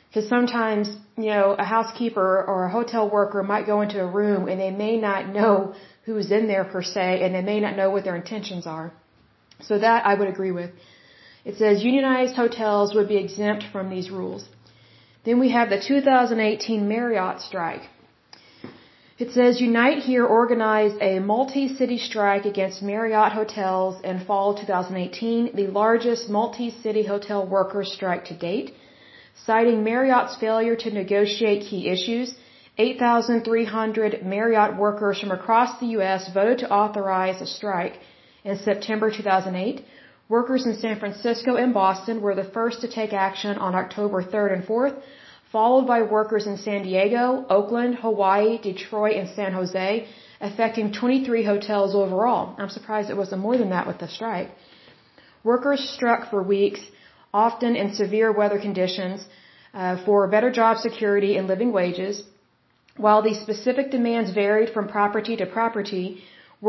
Because 0.07 0.29
sometimes, 0.29 0.87
you 1.17 1.31
know, 1.35 1.55
a 1.59 1.65
housekeeper 1.65 2.45
or 2.49 2.65
a 2.65 2.69
hotel 2.69 3.09
worker 3.09 3.43
might 3.43 3.65
go 3.65 3.81
into 3.81 3.99
a 4.01 4.07
room 4.07 4.47
and 4.47 4.59
they 4.61 4.71
may 4.71 4.95
not 4.97 5.27
know 5.27 5.73
who's 6.05 6.31
in 6.31 6.47
there 6.47 6.63
per 6.63 6.81
se 6.81 7.21
and 7.23 7.35
they 7.35 7.41
may 7.41 7.59
not 7.59 7.75
know 7.75 7.89
what 7.89 8.03
their 8.05 8.15
intentions 8.15 8.65
are. 8.65 8.93
So 9.61 9.77
that 9.79 10.05
I 10.05 10.13
would 10.13 10.29
agree 10.29 10.51
with. 10.51 10.71
It 11.43 11.57
says 11.57 11.83
unionized 11.83 12.35
hotels 12.35 12.95
would 12.95 13.09
be 13.09 13.17
exempt 13.17 13.65
from 13.73 13.89
these 13.89 14.09
rules. 14.09 14.47
Then 15.25 15.39
we 15.39 15.49
have 15.51 15.69
the 15.69 15.81
2018 15.81 16.87
Marriott 16.87 17.41
strike. 17.41 17.83
It 19.17 19.31
says 19.31 19.61
Unite 19.61 19.99
Here 19.99 20.25
organized 20.25 20.97
a 21.01 21.19
multi-city 21.19 21.99
strike 21.99 22.43
against 22.43 22.81
Marriott 22.81 23.31
hotels 23.31 24.01
in 24.03 24.19
fall 24.25 24.55
2018, 24.55 25.55
the 25.55 25.67
largest 25.67 26.27
multi-city 26.29 27.03
hotel 27.03 27.47
workers 27.47 27.93
strike 27.93 28.25
to 28.25 28.33
date. 28.33 28.73
Citing 29.45 29.85
Marriott's 29.85 30.35
failure 30.35 30.75
to 30.75 30.91
negotiate 30.91 31.63
key 31.69 31.87
issues, 31.87 32.35
8,300 32.77 34.25
Marriott 34.25 34.75
workers 34.75 35.17
from 35.21 35.31
across 35.31 35.79
the 35.79 35.91
U.S. 35.97 36.29
voted 36.33 36.59
to 36.59 36.69
authorize 36.69 37.39
a 37.39 37.45
strike 37.45 37.99
in 38.43 38.57
September 38.57 39.09
2008. 39.09 39.85
Workers 40.27 40.65
in 40.65 40.75
San 40.77 40.99
Francisco 40.99 41.55
and 41.55 41.73
Boston 41.73 42.21
were 42.21 42.35
the 42.35 42.51
first 42.57 42.81
to 42.81 42.89
take 42.89 43.13
action 43.13 43.57
on 43.59 43.75
October 43.75 44.21
3rd 44.21 44.55
and 44.55 44.63
4th, 44.65 45.01
followed 45.55 45.87
by 45.93 45.99
workers 46.17 46.45
in 46.51 46.57
San 46.67 46.81
Diego, 46.87 47.23
Oakland, 47.57 47.93
Hawaii, 48.05 48.57
Detroit, 48.69 49.15
and 49.19 49.29
San 49.37 49.51
Jose, 49.59 49.85
affecting 50.47 50.91
23 50.91 51.43
hotels 51.51 51.95
overall. 52.03 52.43
I'm 52.59 52.73
surprised 52.77 53.09
it 53.09 53.21
wasn't 53.23 53.45
more 53.47 53.57
than 53.61 53.69
that 53.75 53.87
with 53.89 53.99
the 54.03 54.09
strike. 54.17 54.49
Workers 55.51 55.81
struck 55.95 56.29
for 56.29 56.41
weeks, 56.55 56.81
often 57.45 57.77
in 57.77 57.93
severe 58.01 58.33
weather 58.41 58.59
conditions, 58.67 59.25
uh, 59.73 59.95
for 60.05 60.27
better 60.35 60.51
job 60.59 60.75
security 60.87 61.31
and 61.37 61.47
living 61.53 61.71
wages. 61.79 62.21
While 63.05 63.21
these 63.21 63.39
specific 63.47 63.91
demands 63.97 64.37
varied 64.43 64.71
from 64.75 64.93
property 64.97 65.37
to 65.37 65.45
property, 65.57 66.05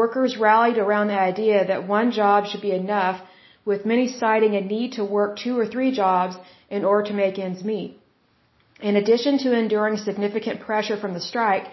workers 0.01 0.39
rallied 0.47 0.79
around 0.87 1.07
the 1.09 1.21
idea 1.33 1.59
that 1.73 1.89
one 1.99 2.13
job 2.23 2.47
should 2.47 2.65
be 2.71 2.75
enough, 2.85 3.21
with 3.65 3.93
many 3.93 4.07
citing 4.23 4.55
a 4.55 4.65
need 4.75 4.91
to 4.99 5.13
work 5.19 5.37
two 5.45 5.59
or 5.59 5.67
three 5.75 5.93
jobs 6.03 6.35
in 6.71 6.85
order 6.85 7.07
to 7.11 7.15
make 7.25 7.47
ends 7.51 7.65
meet. 7.75 7.93
In 8.81 8.97
addition 8.97 9.39
to 9.39 9.53
enduring 9.53 9.97
significant 9.97 10.61
pressure 10.61 10.97
from 10.99 11.15
the 11.15 11.21
strike, 11.21 11.67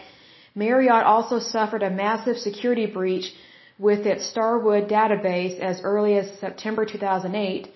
Marriott 0.56 1.04
also 1.04 1.40
suffered 1.40 1.84
a 1.84 1.90
massive 1.90 2.38
security 2.38 2.86
breach 2.86 3.34
with 3.78 4.06
its 4.06 4.26
Starwood 4.26 4.88
database 4.88 5.60
as 5.60 5.82
early 5.82 6.18
as 6.18 6.40
September 6.40 6.86
2008, 6.86 7.68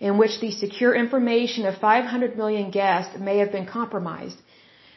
in 0.00 0.18
which 0.18 0.40
the 0.40 0.50
secure 0.50 0.94
information 0.94 1.64
of 1.64 1.78
500 1.78 2.36
million 2.36 2.70
guests 2.70 3.18
may 3.18 3.38
have 3.38 3.50
been 3.50 3.64
compromised. 3.64 4.38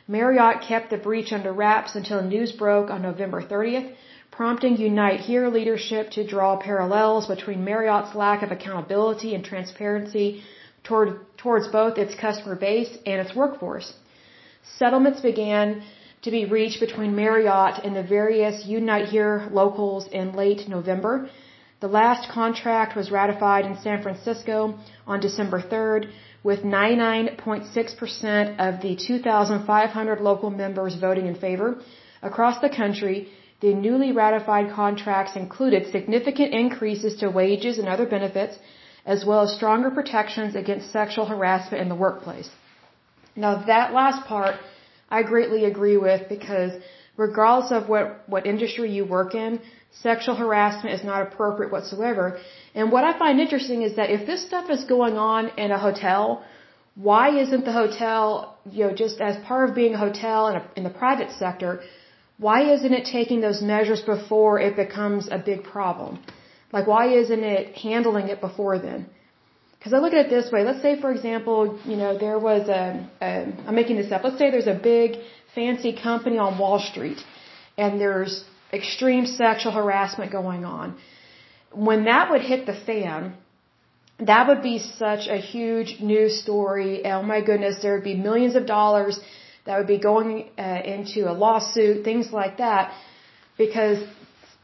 Marriott 0.09 0.61
kept 0.61 0.89
the 0.89 0.97
breach 0.97 1.31
under 1.31 1.53
wraps 1.53 1.95
until 1.95 2.21
news 2.21 2.51
broke 2.51 2.89
on 2.89 3.01
November 3.01 3.41
30th, 3.41 3.93
prompting 4.31 4.75
Unite 4.75 5.21
Here 5.21 5.47
leadership 5.47 6.09
to 6.11 6.27
draw 6.27 6.57
parallels 6.57 7.27
between 7.27 7.63
Marriott's 7.63 8.15
lack 8.15 8.41
of 8.41 8.51
accountability 8.51 9.35
and 9.35 9.45
transparency 9.45 10.43
toward, 10.83 11.19
towards 11.37 11.67
both 11.67 11.97
its 11.97 12.15
customer 12.15 12.55
base 12.55 12.97
and 13.05 13.21
its 13.21 13.35
workforce. 13.35 13.93
Settlements 14.77 15.21
began 15.21 15.81
to 16.21 16.31
be 16.31 16.45
reached 16.45 16.79
between 16.79 17.15
Marriott 17.15 17.83
and 17.83 17.95
the 17.95 18.03
various 18.03 18.65
Unite 18.65 19.07
Here 19.09 19.47
locals 19.51 20.07
in 20.07 20.33
late 20.33 20.67
November. 20.67 21.29
The 21.79 21.87
last 21.87 22.29
contract 22.29 22.95
was 22.97 23.09
ratified 23.09 23.65
in 23.65 23.77
San 23.77 24.01
Francisco 24.03 24.77
on 25.07 25.21
December 25.21 25.61
3rd, 25.61 26.11
with 26.43 26.63
99.6% 26.63 28.59
of 28.59 28.81
the 28.81 28.95
2,500 28.95 30.19
local 30.19 30.49
members 30.49 30.95
voting 30.95 31.27
in 31.27 31.35
favor. 31.35 31.77
Across 32.21 32.59
the 32.59 32.69
country, 32.69 33.29
the 33.61 33.73
newly 33.73 34.11
ratified 34.11 34.71
contracts 34.71 35.35
included 35.35 35.91
significant 35.91 36.53
increases 36.53 37.15
to 37.17 37.29
wages 37.29 37.77
and 37.77 37.87
other 37.87 38.05
benefits, 38.05 38.57
as 39.05 39.25
well 39.25 39.41
as 39.41 39.53
stronger 39.53 39.89
protections 39.91 40.55
against 40.55 40.91
sexual 40.91 41.25
harassment 41.25 41.81
in 41.81 41.89
the 41.89 41.95
workplace. 41.95 42.49
Now 43.35 43.63
that 43.65 43.93
last 43.93 44.25
part 44.27 44.55
I 45.09 45.23
greatly 45.23 45.65
agree 45.65 45.97
with 45.97 46.29
because 46.29 46.73
regardless 47.17 47.71
of 47.71 47.89
what, 47.89 48.23
what 48.27 48.45
industry 48.45 48.91
you 48.91 49.05
work 49.05 49.35
in, 49.35 49.59
sexual 49.91 50.35
harassment 50.35 50.95
is 50.97 51.03
not 51.03 51.21
appropriate 51.27 51.71
whatsoever. 51.71 52.39
And 52.75 52.91
what 52.91 53.03
I 53.03 53.17
find 53.17 53.39
interesting 53.39 53.81
is 53.81 53.95
that 53.95 54.09
if 54.09 54.25
this 54.25 54.45
stuff 54.45 54.69
is 54.69 54.83
going 54.85 55.17
on 55.17 55.49
in 55.57 55.71
a 55.71 55.79
hotel, 55.87 56.43
why 56.95 57.25
isn't 57.43 57.65
the 57.65 57.71
hotel, 57.71 58.57
you 58.71 58.85
know, 58.85 58.93
just 58.93 59.19
as 59.19 59.35
part 59.45 59.69
of 59.69 59.75
being 59.75 59.93
a 59.95 59.97
hotel 59.97 60.47
in, 60.49 60.55
a, 60.57 60.63
in 60.77 60.83
the 60.83 60.95
private 61.03 61.31
sector, 61.31 61.81
why 62.37 62.71
isn't 62.73 62.93
it 62.93 63.05
taking 63.05 63.41
those 63.41 63.61
measures 63.61 64.01
before 64.01 64.59
it 64.59 64.75
becomes 64.75 65.27
a 65.29 65.37
big 65.37 65.63
problem? 65.63 66.19
Like, 66.71 66.87
why 66.87 67.07
isn't 67.21 67.43
it 67.43 67.75
handling 67.75 68.27
it 68.29 68.39
before 68.41 68.77
then? 68.79 69.07
Because 69.77 69.93
I 69.93 69.99
look 69.99 70.13
at 70.13 70.25
it 70.25 70.29
this 70.29 70.51
way. 70.51 70.63
Let's 70.63 70.81
say, 70.81 70.99
for 70.99 71.11
example, 71.11 71.79
you 71.85 71.95
know, 71.95 72.17
there 72.17 72.37
was 72.37 72.67
a, 72.67 73.09
a, 73.21 73.27
I'm 73.67 73.75
making 73.75 73.95
this 73.95 74.11
up. 74.11 74.23
Let's 74.23 74.37
say 74.37 74.51
there's 74.51 74.67
a 74.67 74.79
big 74.95 75.17
fancy 75.55 75.93
company 75.93 76.37
on 76.37 76.57
Wall 76.59 76.79
Street 76.79 77.19
and 77.77 77.99
there's 77.99 78.43
extreme 78.73 79.25
sexual 79.25 79.71
harassment 79.71 80.31
going 80.31 80.65
on. 80.65 80.97
When 81.71 82.05
that 82.05 82.29
would 82.29 82.41
hit 82.41 82.65
the 82.65 82.73
fan, 82.73 83.35
that 84.19 84.47
would 84.49 84.61
be 84.61 84.79
such 84.79 85.27
a 85.27 85.37
huge 85.37 86.01
news 86.01 86.41
story. 86.41 87.05
Oh 87.05 87.23
my 87.23 87.41
goodness, 87.41 87.81
there 87.81 87.93
would 87.95 88.03
be 88.03 88.15
millions 88.15 88.55
of 88.55 88.65
dollars 88.65 89.19
that 89.65 89.77
would 89.77 89.87
be 89.87 89.99
going 89.99 90.49
uh, 90.57 90.81
into 90.83 91.29
a 91.31 91.33
lawsuit, 91.45 92.03
things 92.03 92.31
like 92.33 92.57
that, 92.57 92.93
because 93.57 93.99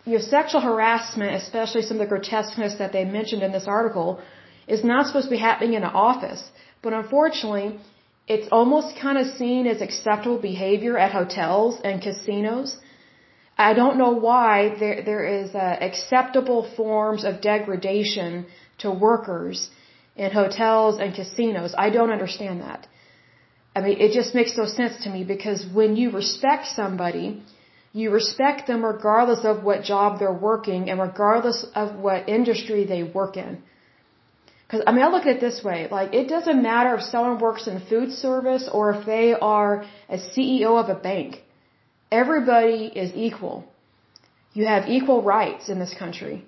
you 0.06 0.14
know, 0.14 0.24
sexual 0.38 0.62
harassment, 0.62 1.36
especially 1.42 1.82
some 1.82 1.98
of 2.00 2.04
the 2.08 2.12
grotesqueness 2.16 2.76
that 2.82 2.92
they 2.92 3.06
mentioned 3.06 3.42
in 3.42 3.52
this 3.52 3.68
article, 3.68 4.22
is 4.68 4.84
not 4.84 5.08
supposed 5.08 5.28
to 5.30 5.36
be 5.38 5.44
happening 5.50 5.74
in 5.74 5.84
an 5.84 5.96
office. 6.10 6.44
But 6.84 6.94
unfortunately, 6.94 7.80
it's 8.28 8.48
almost 8.52 8.98
kind 9.06 9.18
of 9.18 9.28
seen 9.42 9.68
as 9.68 9.82
acceptable 9.82 10.38
behavior 10.38 10.98
at 10.98 11.12
hotels 11.12 11.80
and 11.84 12.02
casinos. 12.02 12.78
I 13.58 13.74
don't 13.74 13.98
know 13.98 14.12
why 14.28 14.76
there 14.80 15.02
there 15.10 15.26
is 15.26 15.56
uh, 15.56 15.78
acceptable 15.90 16.62
forms 16.78 17.24
of 17.24 17.42
degradation 17.42 18.46
to 18.80 18.92
workers 18.92 19.70
in 20.16 20.32
hotels 20.32 21.00
and 21.00 21.16
casinos. 21.16 21.74
I 21.86 21.90
don't 21.90 22.12
understand 22.12 22.62
that. 22.62 22.88
I 23.76 23.82
mean, 23.82 23.98
it 24.00 24.12
just 24.20 24.34
makes 24.34 24.58
no 24.58 24.66
sense 24.66 25.04
to 25.04 25.10
me 25.10 25.24
because 25.24 25.66
when 25.80 25.96
you 25.96 26.12
respect 26.12 26.68
somebody, 26.68 27.44
you 28.00 28.12
respect 28.12 28.68
them 28.68 28.84
regardless 28.84 29.46
of 29.52 29.64
what 29.68 29.84
job 29.92 30.20
they're 30.20 30.42
working 30.52 30.90
and 30.90 31.00
regardless 31.00 31.60
of 31.82 31.96
what 32.06 32.28
industry 32.38 32.82
they 32.94 33.04
work 33.04 33.38
in. 33.38 33.52
Because, 34.64 34.82
I 34.86 34.92
mean, 34.92 35.04
I 35.06 35.10
look 35.14 35.26
at 35.28 35.38
it 35.38 35.40
this 35.40 35.60
way. 35.68 35.88
Like, 35.90 36.14
it 36.22 36.28
doesn't 36.28 36.62
matter 36.72 36.92
if 36.96 37.04
someone 37.04 37.40
works 37.40 37.68
in 37.68 37.80
food 37.92 38.12
service 38.12 38.68
or 38.78 38.84
if 38.96 39.06
they 39.06 39.28
are 39.34 39.86
a 40.18 40.18
CEO 40.18 40.72
of 40.84 40.90
a 40.90 41.00
bank. 41.10 41.42
Everybody 42.12 42.92
is 43.04 43.12
equal. 43.28 43.58
You 44.58 44.66
have 44.74 44.90
equal 44.98 45.22
rights 45.38 45.70
in 45.70 45.80
this 45.80 45.94
country. 46.04 46.44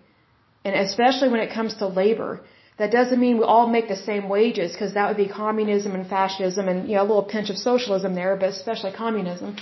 And 0.65 0.75
especially 0.75 1.29
when 1.29 1.39
it 1.39 1.53
comes 1.53 1.75
to 1.75 1.87
labor. 1.87 2.41
That 2.79 2.91
doesn't 2.91 3.21
mean 3.25 3.37
we 3.37 3.45
all 3.55 3.67
make 3.77 3.87
the 3.87 4.01
same 4.09 4.27
wages 4.27 4.73
because 4.73 4.93
that 4.95 5.07
would 5.07 5.21
be 5.25 5.29
communism 5.43 5.93
and 5.95 6.05
fascism 6.15 6.67
and, 6.67 6.89
you 6.89 6.95
know, 6.95 7.03
a 7.03 7.09
little 7.11 7.29
pinch 7.35 7.49
of 7.49 7.57
socialism 7.57 8.13
there, 8.15 8.35
but 8.35 8.49
especially 8.49 8.91
communism. 8.91 9.55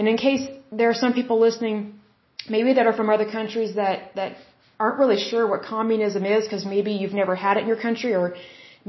And 0.00 0.08
in 0.08 0.16
case 0.16 0.44
there 0.72 0.88
are 0.92 0.98
some 1.04 1.12
people 1.12 1.38
listening, 1.46 1.76
maybe 2.54 2.72
that 2.76 2.86
are 2.90 2.94
from 3.00 3.10
other 3.14 3.28
countries 3.38 3.74
that, 3.80 3.96
that 4.18 4.30
aren't 4.82 4.98
really 5.02 5.20
sure 5.30 5.42
what 5.46 5.62
communism 5.62 6.24
is 6.36 6.44
because 6.44 6.64
maybe 6.74 6.92
you've 7.00 7.18
never 7.22 7.34
had 7.46 7.58
it 7.58 7.60
in 7.64 7.68
your 7.72 7.82
country 7.88 8.14
or 8.20 8.26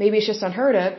maybe 0.01 0.15
it's 0.19 0.29
just 0.33 0.41
unheard 0.49 0.77
of. 0.83 0.93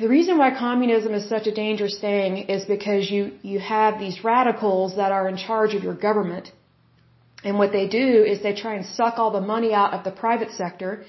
The 0.00 0.08
reason 0.08 0.38
why 0.38 0.48
communism 0.66 1.12
is 1.18 1.28
such 1.28 1.46
a 1.52 1.54
dangerous 1.64 1.96
thing 2.06 2.38
is 2.54 2.64
because 2.76 3.10
you, 3.10 3.22
you 3.42 3.58
have 3.60 4.00
these 4.04 4.24
radicals 4.24 4.96
that 5.00 5.12
are 5.18 5.28
in 5.32 5.36
charge 5.36 5.74
of 5.74 5.84
your 5.88 5.98
government. 6.08 6.50
And 7.44 7.58
what 7.58 7.72
they 7.72 7.86
do 7.88 8.08
is 8.30 8.42
they 8.42 8.54
try 8.54 8.74
and 8.76 8.86
suck 8.86 9.18
all 9.18 9.32
the 9.32 9.46
money 9.54 9.74
out 9.74 9.92
of 9.92 10.02
the 10.08 10.14
private 10.24 10.52
sector. 10.62 11.04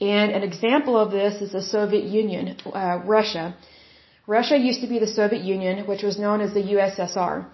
And 0.00 0.32
an 0.32 0.42
example 0.42 0.98
of 0.98 1.12
this 1.12 1.40
is 1.46 1.52
the 1.52 1.62
Soviet 1.62 2.06
Union, 2.22 2.56
uh, 2.66 3.02
Russia. 3.04 3.54
Russia 4.28 4.56
used 4.58 4.82
to 4.82 4.86
be 4.86 4.98
the 4.98 5.12
Soviet 5.20 5.42
Union, 5.42 5.86
which 5.86 6.02
was 6.02 6.18
known 6.24 6.42
as 6.42 6.52
the 6.52 6.64
USSR. 6.74 7.46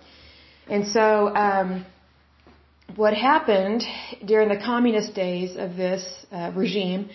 And 0.69 0.83
so, 0.89 1.05
um, 1.47 1.87
what 2.97 3.15
happened 3.15 3.85
during 4.25 4.49
the 4.49 4.61
communist 4.71 5.15
days 5.15 5.51
of 5.57 5.77
this 5.77 6.03
uh, 6.33 6.51
regime 6.63 7.11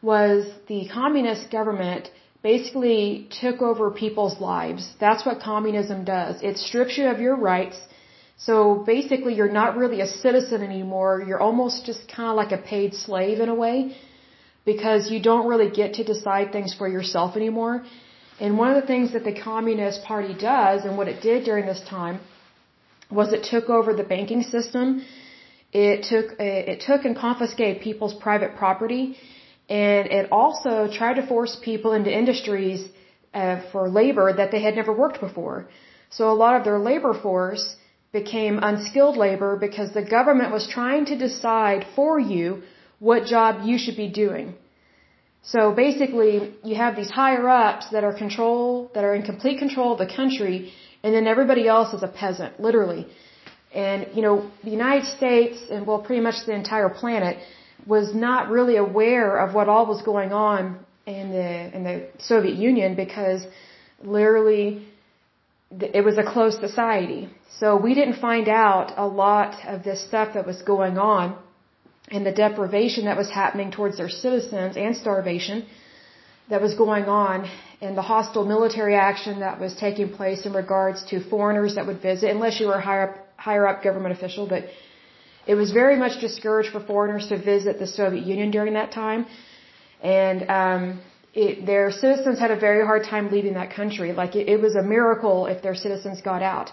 was 0.00 0.46
the 0.68 0.88
communist 0.88 1.50
government 1.50 2.08
basically 2.42 3.28
took 3.42 3.60
over 3.60 3.90
people's 3.90 4.40
lives. 4.40 4.82
That's 5.00 5.26
what 5.26 5.38
communism 5.40 6.04
does. 6.04 6.42
It 6.42 6.56
strips 6.56 6.96
you 6.96 7.06
of 7.08 7.20
your 7.20 7.36
rights. 7.36 7.78
So 8.38 8.56
basically, 8.86 9.34
you're 9.34 9.56
not 9.62 9.76
really 9.76 10.00
a 10.00 10.06
citizen 10.24 10.62
anymore. 10.62 11.22
You're 11.26 11.44
almost 11.48 11.84
just 11.84 12.02
kind 12.16 12.30
of 12.30 12.36
like 12.36 12.52
a 12.52 12.62
paid 12.72 12.94
slave 12.94 13.40
in 13.40 13.50
a 13.50 13.54
way 13.54 13.96
because 14.64 15.10
you 15.10 15.20
don't 15.20 15.46
really 15.46 15.70
get 15.70 15.94
to 15.98 16.04
decide 16.04 16.52
things 16.52 16.72
for 16.72 16.88
yourself 16.88 17.36
anymore. 17.36 17.84
And 18.40 18.58
one 18.58 18.70
of 18.74 18.80
the 18.80 18.86
things 18.86 19.12
that 19.12 19.24
the 19.24 19.32
Communist 19.32 20.02
Party 20.04 20.34
does, 20.34 20.84
and 20.84 20.96
what 20.98 21.08
it 21.08 21.20
did 21.22 21.44
during 21.44 21.66
this 21.66 21.82
time, 21.88 22.20
was 23.10 23.32
it 23.32 23.44
took 23.44 23.68
over 23.70 23.94
the 23.94 24.02
banking 24.02 24.42
system. 24.42 25.04
It 25.72 26.04
took 26.10 26.26
it 26.40 26.80
took 26.80 27.04
and 27.04 27.16
confiscated 27.16 27.82
people's 27.82 28.14
private 28.14 28.56
property, 28.56 29.16
and 29.68 30.06
it 30.18 30.30
also 30.32 30.88
tried 30.98 31.14
to 31.14 31.26
force 31.26 31.56
people 31.62 31.92
into 31.92 32.10
industries 32.22 32.88
uh, 33.32 33.60
for 33.70 33.88
labor 33.88 34.32
that 34.32 34.50
they 34.50 34.60
had 34.60 34.74
never 34.74 34.92
worked 34.92 35.20
before. 35.20 35.66
So 36.10 36.30
a 36.30 36.38
lot 36.44 36.56
of 36.56 36.64
their 36.64 36.78
labor 36.78 37.14
force 37.14 37.76
became 38.12 38.60
unskilled 38.62 39.16
labor 39.16 39.56
because 39.56 39.92
the 39.92 40.04
government 40.18 40.52
was 40.52 40.66
trying 40.68 41.04
to 41.06 41.16
decide 41.18 41.86
for 41.96 42.18
you 42.18 42.62
what 43.00 43.26
job 43.26 43.64
you 43.64 43.76
should 43.78 43.96
be 43.96 44.08
doing. 44.08 44.54
So 45.46 45.72
basically, 45.72 46.54
you 46.64 46.74
have 46.76 46.96
these 46.96 47.10
higher 47.10 47.46
ups 47.48 47.90
that 47.90 48.02
are 48.02 48.14
control, 48.14 48.90
that 48.94 49.04
are 49.04 49.14
in 49.14 49.22
complete 49.22 49.58
control 49.58 49.92
of 49.92 49.98
the 49.98 50.12
country, 50.14 50.72
and 51.02 51.14
then 51.14 51.26
everybody 51.26 51.68
else 51.68 51.92
is 51.92 52.02
a 52.02 52.08
peasant, 52.08 52.58
literally. 52.58 53.06
And, 53.74 54.06
you 54.14 54.22
know, 54.22 54.50
the 54.62 54.70
United 54.70 55.06
States, 55.06 55.58
and 55.70 55.86
well, 55.86 55.98
pretty 55.98 56.22
much 56.22 56.46
the 56.46 56.54
entire 56.54 56.88
planet, 56.88 57.36
was 57.86 58.14
not 58.14 58.48
really 58.48 58.76
aware 58.76 59.36
of 59.36 59.54
what 59.54 59.68
all 59.68 59.84
was 59.86 60.00
going 60.02 60.32
on 60.32 60.78
in 61.06 61.30
the, 61.30 61.76
in 61.76 61.84
the 61.84 62.08
Soviet 62.18 62.56
Union 62.56 62.94
because 62.94 63.46
literally 64.02 64.86
it 65.70 66.02
was 66.04 66.16
a 66.16 66.22
closed 66.22 66.60
society. 66.60 67.28
So 67.58 67.76
we 67.76 67.94
didn't 67.94 68.18
find 68.20 68.48
out 68.48 68.94
a 68.96 69.06
lot 69.06 69.56
of 69.66 69.82
this 69.82 70.06
stuff 70.06 70.34
that 70.34 70.46
was 70.46 70.62
going 70.62 70.96
on 70.96 71.36
and 72.10 72.24
the 72.26 72.32
deprivation 72.32 73.06
that 73.06 73.16
was 73.16 73.30
happening 73.30 73.70
towards 73.70 73.96
their 73.96 74.08
citizens 74.08 74.76
and 74.76 74.96
starvation 74.96 75.66
that 76.50 76.60
was 76.60 76.74
going 76.74 77.04
on 77.04 77.48
and 77.80 77.96
the 77.96 78.02
hostile 78.02 78.44
military 78.44 78.94
action 78.94 79.40
that 79.40 79.58
was 79.58 79.74
taking 79.74 80.10
place 80.10 80.44
in 80.44 80.52
regards 80.52 81.02
to 81.04 81.20
foreigners 81.30 81.74
that 81.76 81.86
would 81.86 82.00
visit, 82.00 82.30
unless 82.30 82.60
you 82.60 82.66
were 82.66 82.74
a 82.74 82.80
higher 82.80 83.10
up, 83.10 83.16
higher 83.36 83.66
up 83.66 83.82
government 83.82 84.14
official, 84.16 84.46
but 84.46 84.64
it 85.46 85.54
was 85.54 85.72
very 85.72 85.96
much 85.96 86.20
discouraged 86.20 86.70
for 86.72 86.80
foreigners 86.80 87.28
to 87.28 87.36
visit 87.38 87.78
the 87.78 87.86
Soviet 87.86 88.24
Union 88.26 88.50
during 88.50 88.74
that 88.74 88.92
time. 88.92 89.26
And, 90.02 90.50
um, 90.50 91.00
it, 91.34 91.66
their 91.66 91.90
citizens 91.90 92.38
had 92.38 92.50
a 92.50 92.56
very 92.56 92.84
hard 92.86 93.02
time 93.04 93.30
leaving 93.30 93.54
that 93.54 93.74
country. 93.74 94.12
Like 94.12 94.36
it, 94.36 94.48
it 94.48 94.60
was 94.60 94.76
a 94.76 94.82
miracle 94.82 95.46
if 95.46 95.62
their 95.62 95.74
citizens 95.74 96.22
got 96.22 96.42
out, 96.42 96.70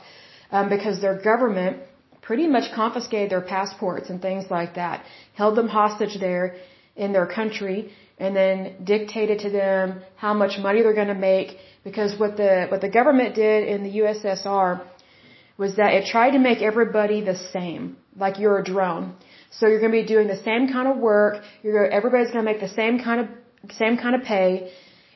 um, 0.52 0.70
because 0.70 1.02
their 1.02 1.20
government 1.20 1.78
pretty 2.22 2.48
much 2.48 2.72
confiscated 2.74 3.32
their 3.32 3.42
passports 3.42 4.10
and 4.10 4.22
things 4.22 4.46
like 4.50 4.76
that, 4.76 5.04
held 5.34 5.56
them 5.56 5.68
hostage 5.68 6.20
there 6.20 6.56
in 6.96 7.14
their 7.14 7.26
country, 7.26 7.92
and 8.20 8.36
then 8.36 8.76
dictated 8.84 9.40
to 9.40 9.50
them 9.50 10.02
how 10.16 10.34
much 10.34 10.60
money 10.60 10.82
they're 10.84 11.00
going 11.04 11.16
to 11.20 11.24
make. 11.34 11.58
Because 11.84 12.18
what 12.20 12.38
the 12.38 12.68
what 12.70 12.82
the 12.82 12.90
government 12.90 13.34
did 13.36 13.68
in 13.68 13.84
the 13.84 13.94
USSR 14.02 14.84
was 15.58 15.76
that 15.78 15.94
it 15.94 16.06
tried 16.06 16.32
to 16.32 16.40
make 16.40 16.62
everybody 16.62 17.22
the 17.22 17.38
same, 17.56 17.98
like 18.16 18.40
you're 18.40 18.60
a 18.60 18.64
drone. 18.64 19.16
So 19.52 19.68
you're 19.68 19.80
going 19.80 19.92
to 19.92 20.02
be 20.02 20.08
doing 20.08 20.28
the 20.28 20.42
same 20.50 20.72
kind 20.76 20.88
of 20.88 20.98
work. 20.98 21.44
You're 21.64 21.88
everybody's 22.00 22.32
going 22.32 22.46
to 22.46 22.52
make 22.52 22.62
the 22.62 22.74
same 22.82 23.04
kind 23.08 23.22
of 23.22 23.28
same 23.82 23.98
kind 23.98 24.16
of 24.16 24.24
pay, 24.24 24.72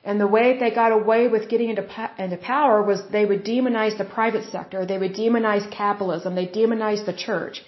and 0.05 0.21
the 0.25 0.27
way 0.27 0.57
they 0.59 0.71
got 0.81 0.91
away 0.91 1.27
with 1.27 1.49
getting 1.49 1.69
into, 1.71 1.85
into 2.19 2.37
power 2.37 2.83
was 2.83 3.01
they 3.11 3.25
would 3.25 3.43
demonize 3.43 3.97
the 3.97 4.05
private 4.05 4.45
sector. 4.51 4.85
They 4.85 4.99
would 5.03 5.15
demonize 5.15 5.65
capitalism. 5.71 6.35
They 6.35 6.45
demonized 6.45 7.05
the 7.07 7.17
church. 7.27 7.63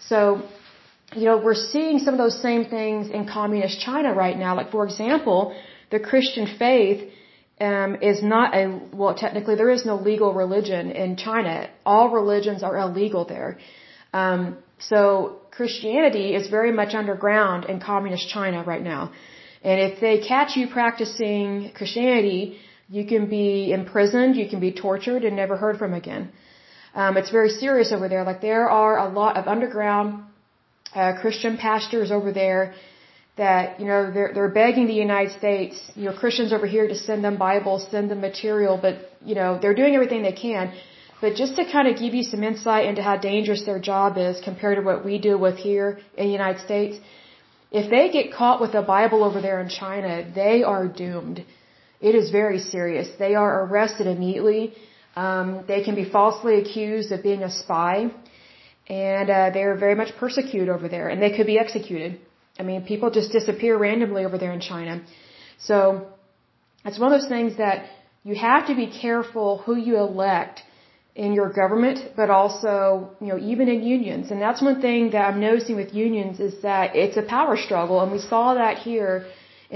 So, 0.00 0.42
you 1.14 1.26
know, 1.28 1.36
we're 1.36 1.62
seeing 1.72 1.98
some 1.98 2.14
of 2.14 2.18
those 2.24 2.40
same 2.40 2.64
things 2.76 3.10
in 3.10 3.28
communist 3.28 3.80
China 3.80 4.14
right 4.14 4.38
now. 4.38 4.56
Like, 4.56 4.70
for 4.70 4.84
example, 4.86 5.54
the 5.90 6.00
Christian 6.00 6.46
faith 6.58 7.00
um, 7.60 7.96
is 8.00 8.22
not 8.22 8.54
a, 8.54 8.80
well, 8.92 9.14
technically 9.14 9.56
there 9.56 9.70
is 9.70 9.84
no 9.84 9.96
legal 9.96 10.32
religion 10.32 10.90
in 10.90 11.16
China. 11.16 11.68
All 11.84 12.08
religions 12.10 12.62
are 12.62 12.76
illegal 12.78 13.26
there. 13.26 13.58
Um, 14.14 14.56
so 14.78 15.40
Christianity 15.50 16.34
is 16.34 16.48
very 16.48 16.72
much 16.72 16.94
underground 16.94 17.66
in 17.66 17.78
communist 17.80 18.28
China 18.28 18.62
right 18.62 18.82
now. 18.82 19.12
And 19.62 19.80
if 19.80 20.00
they 20.00 20.18
catch 20.18 20.56
you 20.56 20.68
practicing 20.68 21.72
Christianity, 21.74 22.58
you 22.88 23.04
can 23.06 23.28
be 23.28 23.72
imprisoned, 23.72 24.36
you 24.36 24.48
can 24.48 24.60
be 24.60 24.72
tortured 24.72 25.24
and 25.24 25.36
never 25.36 25.56
heard 25.56 25.78
from 25.78 25.94
again. 25.94 26.30
Um, 26.94 27.16
it's 27.16 27.30
very 27.30 27.50
serious 27.50 27.92
over 27.92 28.08
there. 28.08 28.24
Like 28.24 28.40
there 28.40 28.68
are 28.68 28.98
a 28.98 29.08
lot 29.08 29.36
of 29.36 29.46
underground 29.46 30.24
uh, 30.94 31.12
Christian 31.20 31.56
pastors 31.56 32.10
over 32.10 32.32
there 32.32 32.74
that 33.36 33.78
you 33.80 33.86
know 33.86 34.10
they're 34.14 34.32
they're 34.34 34.54
begging 34.62 34.86
the 34.86 35.00
United 35.08 35.32
States, 35.38 35.76
you 35.94 36.06
know, 36.06 36.14
Christians 36.22 36.52
over 36.52 36.66
here 36.66 36.86
to 36.88 36.94
send 36.94 37.22
them 37.24 37.36
Bibles, 37.36 37.88
send 37.90 38.10
them 38.10 38.20
material, 38.20 38.78
but 38.80 38.94
you 39.24 39.34
know 39.34 39.58
they're 39.60 39.78
doing 39.82 39.94
everything 39.94 40.22
they 40.22 40.38
can. 40.46 40.72
But 41.20 41.34
just 41.34 41.56
to 41.56 41.64
kind 41.64 41.88
of 41.88 41.98
give 41.98 42.14
you 42.14 42.22
some 42.22 42.42
insight 42.44 42.86
into 42.86 43.02
how 43.02 43.16
dangerous 43.16 43.64
their 43.64 43.80
job 43.80 44.18
is 44.18 44.40
compared 44.40 44.76
to 44.78 44.82
what 44.82 45.04
we 45.04 45.18
deal 45.18 45.38
with 45.38 45.56
here 45.56 45.98
in 46.16 46.26
the 46.26 46.32
United 46.32 46.60
States, 46.68 46.98
if 47.70 47.90
they 47.90 48.10
get 48.10 48.32
caught 48.32 48.60
with 48.60 48.74
a 48.74 48.82
Bible 48.82 49.22
over 49.22 49.40
there 49.40 49.60
in 49.60 49.68
China, 49.68 50.30
they 50.34 50.62
are 50.62 50.86
doomed. 50.88 51.44
It 52.00 52.14
is 52.14 52.30
very 52.30 52.58
serious. 52.58 53.08
They 53.18 53.34
are 53.34 53.64
arrested 53.64 54.06
immediately. 54.06 54.74
Um, 55.16 55.64
they 55.66 55.82
can 55.82 55.94
be 55.94 56.04
falsely 56.04 56.60
accused 56.60 57.10
of 57.12 57.22
being 57.22 57.42
a 57.42 57.50
spy, 57.50 58.10
and 58.88 59.28
uh, 59.30 59.50
they 59.50 59.64
are 59.64 59.76
very 59.76 59.94
much 59.94 60.16
persecuted 60.16 60.68
over 60.68 60.88
there, 60.88 61.08
and 61.08 61.20
they 61.20 61.36
could 61.36 61.46
be 61.46 61.58
executed. 61.58 62.20
I 62.58 62.62
mean, 62.62 62.84
people 62.84 63.10
just 63.10 63.32
disappear 63.32 63.76
randomly 63.76 64.24
over 64.24 64.38
there 64.38 64.52
in 64.52 64.60
China. 64.60 65.02
So 65.58 66.06
it's 66.84 66.98
one 66.98 67.12
of 67.12 67.20
those 67.20 67.28
things 67.28 67.56
that 67.58 67.86
you 68.24 68.34
have 68.34 68.66
to 68.68 68.74
be 68.74 68.86
careful 68.86 69.58
who 69.58 69.76
you 69.76 69.98
elect 69.98 70.62
in 71.24 71.32
your 71.38 71.50
government, 71.60 71.98
but 72.20 72.28
also, 72.30 73.10
you 73.20 73.28
know, 73.30 73.38
even 73.52 73.68
in 73.74 73.82
unions. 73.82 74.30
And 74.30 74.40
that's 74.40 74.62
one 74.62 74.80
thing 74.80 75.10
that 75.14 75.22
I'm 75.28 75.40
noticing 75.40 75.76
with 75.82 75.92
unions 75.92 76.38
is 76.48 76.54
that 76.62 76.94
it's 76.94 77.16
a 77.16 77.26
power 77.36 77.56
struggle. 77.56 78.00
And 78.02 78.12
we 78.12 78.20
saw 78.32 78.54
that 78.54 78.78
here 78.78 79.26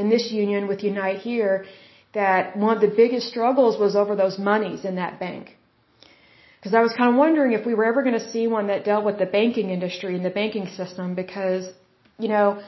in 0.01 0.09
this 0.09 0.31
union 0.31 0.69
with 0.69 0.85
Unite 0.85 1.19
here, 1.31 1.65
that 2.15 2.57
one 2.57 2.77
of 2.77 2.83
the 2.87 2.95
biggest 3.03 3.27
struggles 3.33 3.79
was 3.85 3.97
over 3.97 4.15
those 4.15 4.39
monies 4.39 4.85
in 4.85 4.95
that 5.03 5.19
bank. 5.19 5.57
Because 6.57 6.75
I 6.75 6.83
was 6.87 6.93
kind 6.93 7.11
of 7.13 7.17
wondering 7.17 7.53
if 7.59 7.67
we 7.67 7.75
were 7.75 7.87
ever 7.93 8.03
going 8.09 8.19
to 8.23 8.29
see 8.35 8.47
one 8.47 8.69
that 8.69 8.85
dealt 8.85 9.05
with 9.05 9.19
the 9.19 9.31
banking 9.39 9.69
industry 9.71 10.15
and 10.15 10.25
the 10.25 10.37
banking 10.43 10.69
system 10.81 11.17
because 11.23 11.65
you 12.19 12.29
know, 12.29 12.63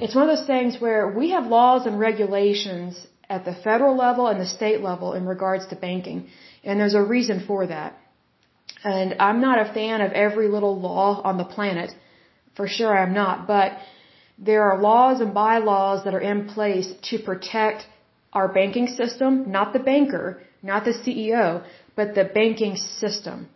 it's 0.00 0.14
one 0.14 0.28
of 0.28 0.36
those 0.36 0.46
things 0.46 0.80
where 0.80 1.08
we 1.08 1.30
have 1.30 1.46
laws 1.46 1.86
and 1.86 1.98
regulations 1.98 3.06
at 3.28 3.44
the 3.44 3.54
federal 3.54 3.96
level 3.96 4.26
and 4.26 4.40
the 4.40 4.46
state 4.46 4.80
level 4.80 5.12
in 5.12 5.26
regards 5.26 5.66
to 5.68 5.76
banking. 5.76 6.28
And 6.64 6.80
there's 6.80 6.94
a 6.94 7.02
reason 7.02 7.44
for 7.46 7.66
that. 7.66 7.98
And 8.84 9.16
I'm 9.20 9.40
not 9.40 9.58
a 9.58 9.72
fan 9.72 10.00
of 10.00 10.12
every 10.12 10.48
little 10.48 10.78
law 10.80 11.20
on 11.22 11.36
the 11.36 11.44
planet. 11.44 11.90
For 12.56 12.66
sure 12.66 12.96
I'm 12.96 13.14
not. 13.14 13.46
But 13.46 13.72
there 14.38 14.62
are 14.62 14.80
laws 14.80 15.20
and 15.20 15.34
bylaws 15.34 16.04
that 16.04 16.14
are 16.14 16.20
in 16.20 16.48
place 16.48 16.92
to 17.10 17.18
protect 17.18 17.86
our 18.32 18.48
banking 18.48 18.88
system, 18.88 19.50
not 19.50 19.72
the 19.72 19.78
banker, 19.78 20.40
not 20.62 20.84
the 20.84 20.92
CEO, 20.92 21.64
but 21.96 22.14
the 22.14 22.24
banking 22.24 22.76
system. 22.76 23.48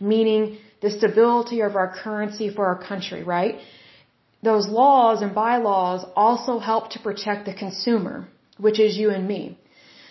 Meaning 0.00 0.58
the 0.80 0.90
stability 0.90 1.60
of 1.60 1.76
our 1.76 1.94
currency 2.02 2.48
for 2.54 2.66
our 2.66 2.82
country, 2.82 3.22
right? 3.22 3.56
Those 4.42 4.66
laws 4.68 5.20
and 5.20 5.34
bylaws 5.34 6.04
also 6.16 6.58
help 6.58 6.90
to 6.90 6.98
protect 7.00 7.44
the 7.44 7.54
consumer, 7.54 8.28
which 8.66 8.78
is 8.78 8.96
you 8.96 9.10
and 9.10 9.26
me. 9.26 9.58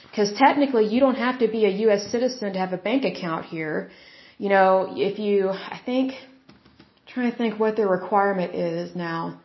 Because 0.10 0.32
technically 0.34 0.86
you 0.94 1.00
don't 1.00 1.22
have 1.28 1.40
to 1.40 1.48
be 1.48 1.66
a 1.66 1.74
U.S. 1.86 2.12
citizen 2.12 2.54
to 2.54 2.60
have 2.60 2.74
a 2.74 2.82
bank 2.90 3.06
account 3.06 3.46
here. 3.46 3.92
You 4.38 4.50
know, 4.50 4.72
if 5.10 5.20
you, 5.20 5.50
I 5.50 5.80
think, 5.86 6.14
I'm 6.14 7.14
trying 7.14 7.32
to 7.32 7.38
think 7.38 7.60
what 7.60 7.76
the 7.76 7.88
requirement 7.88 8.56
is 8.56 8.96
now. 8.96 9.40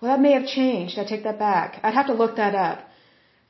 Well, 0.00 0.10
that 0.12 0.20
may 0.20 0.32
have 0.32 0.46
changed. 0.46 0.98
I 0.98 1.04
take 1.04 1.24
that 1.24 1.38
back. 1.38 1.80
I'd 1.82 1.94
have 1.94 2.06
to 2.06 2.14
look 2.22 2.36
that 2.36 2.54
up. 2.54 2.78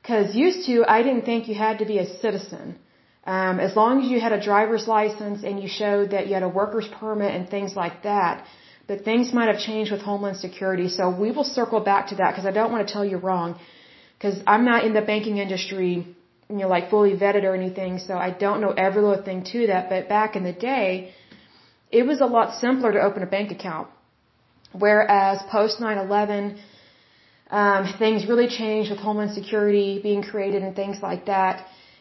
Because 0.01 0.35
used 0.35 0.65
to, 0.67 0.83
I 0.87 1.01
didn't 1.03 1.25
think 1.29 1.47
you 1.47 1.55
had 1.55 1.79
to 1.79 1.85
be 1.85 1.97
a 1.99 2.07
citizen. 2.23 2.77
Um, 3.25 3.59
as 3.59 3.75
long 3.75 4.03
as 4.03 4.07
you 4.11 4.19
had 4.19 4.33
a 4.33 4.41
driver's 4.49 4.87
license 4.87 5.43
and 5.43 5.59
you 5.61 5.67
showed 5.67 6.11
that 6.11 6.27
you 6.27 6.33
had 6.35 6.43
a 6.43 6.53
worker's 6.61 6.87
permit 6.99 7.33
and 7.33 7.49
things 7.49 7.75
like 7.75 8.03
that, 8.03 8.45
but 8.87 9.03
things 9.03 9.33
might 9.33 9.47
have 9.47 9.59
changed 9.59 9.91
with 9.91 10.01
Homeland 10.01 10.37
Security. 10.37 10.89
So 10.89 11.09
we 11.09 11.31
will 11.31 11.43
circle 11.43 11.79
back 11.79 12.07
to 12.09 12.15
that 12.15 12.29
because 12.31 12.45
I 12.45 12.51
don't 12.51 12.71
want 12.71 12.87
to 12.87 12.93
tell 12.93 13.03
you 13.03 13.17
wrong. 13.17 13.59
Because 14.25 14.41
I'm 14.47 14.65
not 14.65 14.83
in 14.85 14.93
the 14.99 15.03
banking 15.13 15.37
industry, 15.37 15.91
you 16.49 16.57
know, 16.59 16.67
like 16.75 16.89
fully 16.89 17.13
vetted 17.23 17.43
or 17.49 17.53
anything, 17.61 17.99
so 18.05 18.13
I 18.27 18.29
don't 18.43 18.59
know 18.59 18.71
every 18.85 19.01
little 19.03 19.23
thing 19.27 19.43
to 19.51 19.67
that. 19.71 19.83
But 19.91 20.09
back 20.09 20.35
in 20.35 20.43
the 20.43 20.53
day, 20.71 21.11
it 21.99 22.07
was 22.11 22.21
a 22.27 22.29
lot 22.37 22.55
simpler 22.59 22.91
to 22.97 23.01
open 23.07 23.21
a 23.27 23.29
bank 23.35 23.51
account. 23.57 23.87
Whereas 24.85 25.43
post 25.55 25.79
9/11, 25.79 26.43
um, 27.61 27.81
things 28.03 28.25
really 28.31 28.47
changed 28.47 28.89
with 28.93 29.01
Homeland 29.07 29.33
Security 29.39 29.89
being 30.07 30.23
created 30.31 30.63
and 30.67 30.75
things 30.81 31.03
like 31.09 31.25
that. 31.33 31.53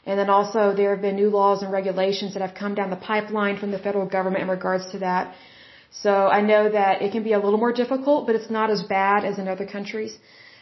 And 0.07 0.19
then 0.21 0.31
also 0.37 0.63
there 0.79 0.93
have 0.95 1.03
been 1.09 1.19
new 1.25 1.31
laws 1.41 1.59
and 1.65 1.71
regulations 1.81 2.31
that 2.35 2.43
have 2.47 2.55
come 2.63 2.75
down 2.79 2.89
the 2.97 3.03
pipeline 3.11 3.59
from 3.65 3.71
the 3.77 3.83
federal 3.89 4.07
government 4.17 4.43
in 4.47 4.51
regards 4.59 4.87
to 4.95 5.01
that. 5.09 5.35
So 6.05 6.15
I 6.39 6.41
know 6.53 6.63
that 6.79 7.03
it 7.09 7.13
can 7.17 7.23
be 7.31 7.35
a 7.41 7.43
little 7.45 7.63
more 7.67 7.75
difficult, 7.83 8.27
but 8.27 8.35
it's 8.39 8.53
not 8.59 8.71
as 8.77 8.83
bad 8.97 9.21
as 9.33 9.39
in 9.45 9.47
other 9.57 9.69
countries. 9.77 10.17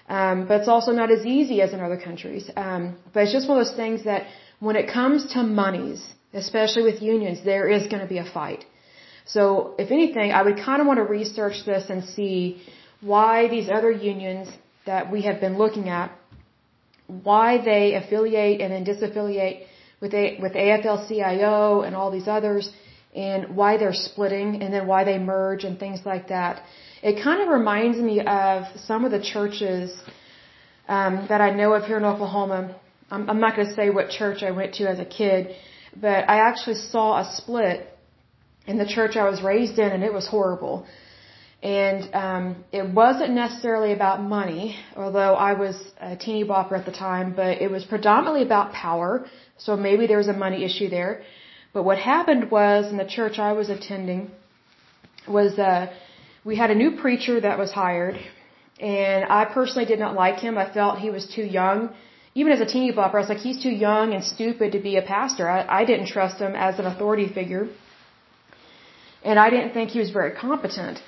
Um, 0.09 0.47
but 0.47 0.61
it's 0.61 0.69
also 0.69 0.93
not 0.93 1.11
as 1.11 1.25
easy 1.25 1.63
as 1.63 1.73
in 1.73 1.81
other 1.81 1.97
countries. 1.97 2.51
Um, 2.57 2.97
but 3.13 3.25
it's 3.25 3.33
just 3.33 3.49
one 3.49 3.59
of 3.59 3.67
those 3.67 3.77
things 3.77 4.05
that 4.05 4.27
when 4.61 4.77
it 4.77 4.91
comes 4.91 5.33
to 5.35 5.43
monies, 5.43 6.03
especially 6.33 6.83
with 6.83 7.03
unions, 7.03 7.45
there 7.45 7.69
is 7.69 7.87
going 7.87 8.03
to 8.03 8.09
be 8.09 8.19
a 8.19 8.25
fight. 8.25 8.65
So 9.25 9.75
if 9.79 9.91
anything, 9.91 10.33
I 10.33 10.43
would 10.43 10.57
kind 10.57 10.81
of 10.81 10.87
want 10.87 10.99
to 10.99 11.05
research 11.05 11.65
this 11.65 11.91
and 11.91 12.05
see 12.05 12.63
why 13.01 13.49
these 13.49 13.69
other 13.69 13.91
unions 13.91 14.49
that 14.87 15.11
we 15.11 15.23
have 15.23 15.41
been 15.41 15.57
looking 15.59 15.89
at 15.89 16.11
why 17.07 17.63
they 17.63 17.95
affiliate 17.95 18.61
and 18.61 18.73
then 18.73 18.85
disaffiliate 18.85 19.67
with 20.01 20.15
a, 20.15 20.39
with 20.41 20.53
AFL-CIO 20.53 21.83
and 21.83 21.95
all 21.95 22.11
these 22.11 22.27
others, 22.27 22.73
and 23.15 23.55
why 23.57 23.77
they're 23.77 23.93
splitting, 23.93 24.63
and 24.63 24.73
then 24.73 24.87
why 24.87 25.05
they 25.05 25.19
merge 25.19 25.65
and 25.65 25.79
things 25.79 26.01
like 26.05 26.29
that. 26.29 26.63
It 27.03 27.23
kind 27.23 27.43
of 27.43 27.49
reminds 27.49 27.99
me 27.99 28.21
of 28.21 28.65
some 28.87 29.05
of 29.05 29.11
the 29.11 29.21
churches 29.21 29.93
um, 30.89 31.27
that 31.29 31.41
I 31.41 31.51
know 31.51 31.73
of 31.75 31.85
here 31.85 31.99
in 31.99 32.05
Oklahoma. 32.05 32.75
I'm, 33.11 33.29
I'm 33.29 33.41
not 33.41 33.57
going 33.57 33.69
to 33.69 33.75
say 33.75 33.91
what 33.91 34.09
church 34.11 34.43
I 34.43 34.51
went 34.51 34.75
to 34.75 34.89
as 34.89 34.99
a 34.99 35.05
kid, 35.05 35.55
but 36.01 36.29
I 36.29 36.37
actually 36.49 36.77
saw 36.77 37.21
a 37.21 37.25
split 37.37 37.89
in 38.67 38.79
the 38.79 38.87
church 38.87 39.17
I 39.17 39.29
was 39.29 39.43
raised 39.43 39.79
in, 39.79 39.91
and 39.91 40.03
it 40.03 40.13
was 40.13 40.27
horrible. 40.27 40.87
And 41.63 42.13
um, 42.15 42.65
it 42.73 42.89
wasn't 42.89 43.33
necessarily 43.35 43.93
about 43.93 44.21
money, 44.21 44.77
although 44.97 45.35
I 45.35 45.53
was 45.53 45.77
a 46.01 46.17
teeny 46.17 46.45
bopper 46.45 46.73
at 46.73 46.87
the 46.87 46.93
time, 46.93 47.35
but 47.37 47.61
it 47.61 47.71
was 47.71 47.85
predominantly 47.85 48.43
about 48.43 48.73
power. 48.73 49.27
So 49.59 49.77
maybe 49.77 50.07
there 50.07 50.19
was 50.19 50.29
a 50.29 50.33
money 50.33 50.65
issue 50.65 50.89
there. 50.89 51.23
But 51.73 51.85
what 51.85 51.99
happened 51.99 52.51
was 52.51 52.91
in 52.91 52.99
the 52.99 53.11
church 53.17 53.39
I 53.39 53.53
was 53.53 53.69
attending 53.71 54.31
was 55.27 55.59
uh, 55.59 55.93
we 56.45 56.57
had 56.57 56.71
a 56.71 56.75
new 56.75 56.91
preacher 57.03 57.41
that 57.41 57.59
was 57.59 57.73
hired, 57.73 58.17
and 58.81 59.25
I 59.25 59.45
personally 59.45 59.87
did 59.87 59.99
not 59.99 60.15
like 60.15 60.39
him. 60.39 60.59
I 60.59 60.69
felt 60.79 60.99
he 60.99 61.11
was 61.11 61.27
too 61.27 61.47
young. 61.61 61.95
Even 62.35 62.53
as 62.53 62.61
a 62.61 62.67
teeny 62.67 62.93
bopper, 62.93 63.15
I 63.15 63.21
was 63.21 63.29
like, 63.29 63.39
he's 63.39 63.63
too 63.63 63.77
young 63.89 64.13
and 64.15 64.25
stupid 64.25 64.73
to 64.73 64.81
be 64.81 64.97
a 64.97 65.03
pastor. 65.03 65.49
I, 65.49 65.81
I 65.81 65.85
didn't 65.85 66.07
trust 66.07 66.39
him 66.39 66.55
as 66.55 66.79
an 66.79 66.87
authority 66.87 67.29
figure. 67.29 67.69
And 69.23 69.39
I 69.39 69.51
didn't 69.51 69.73
think 69.73 69.91
he 69.91 70.01
was 70.01 70.11
very 70.11 70.33
competent. 70.33 71.01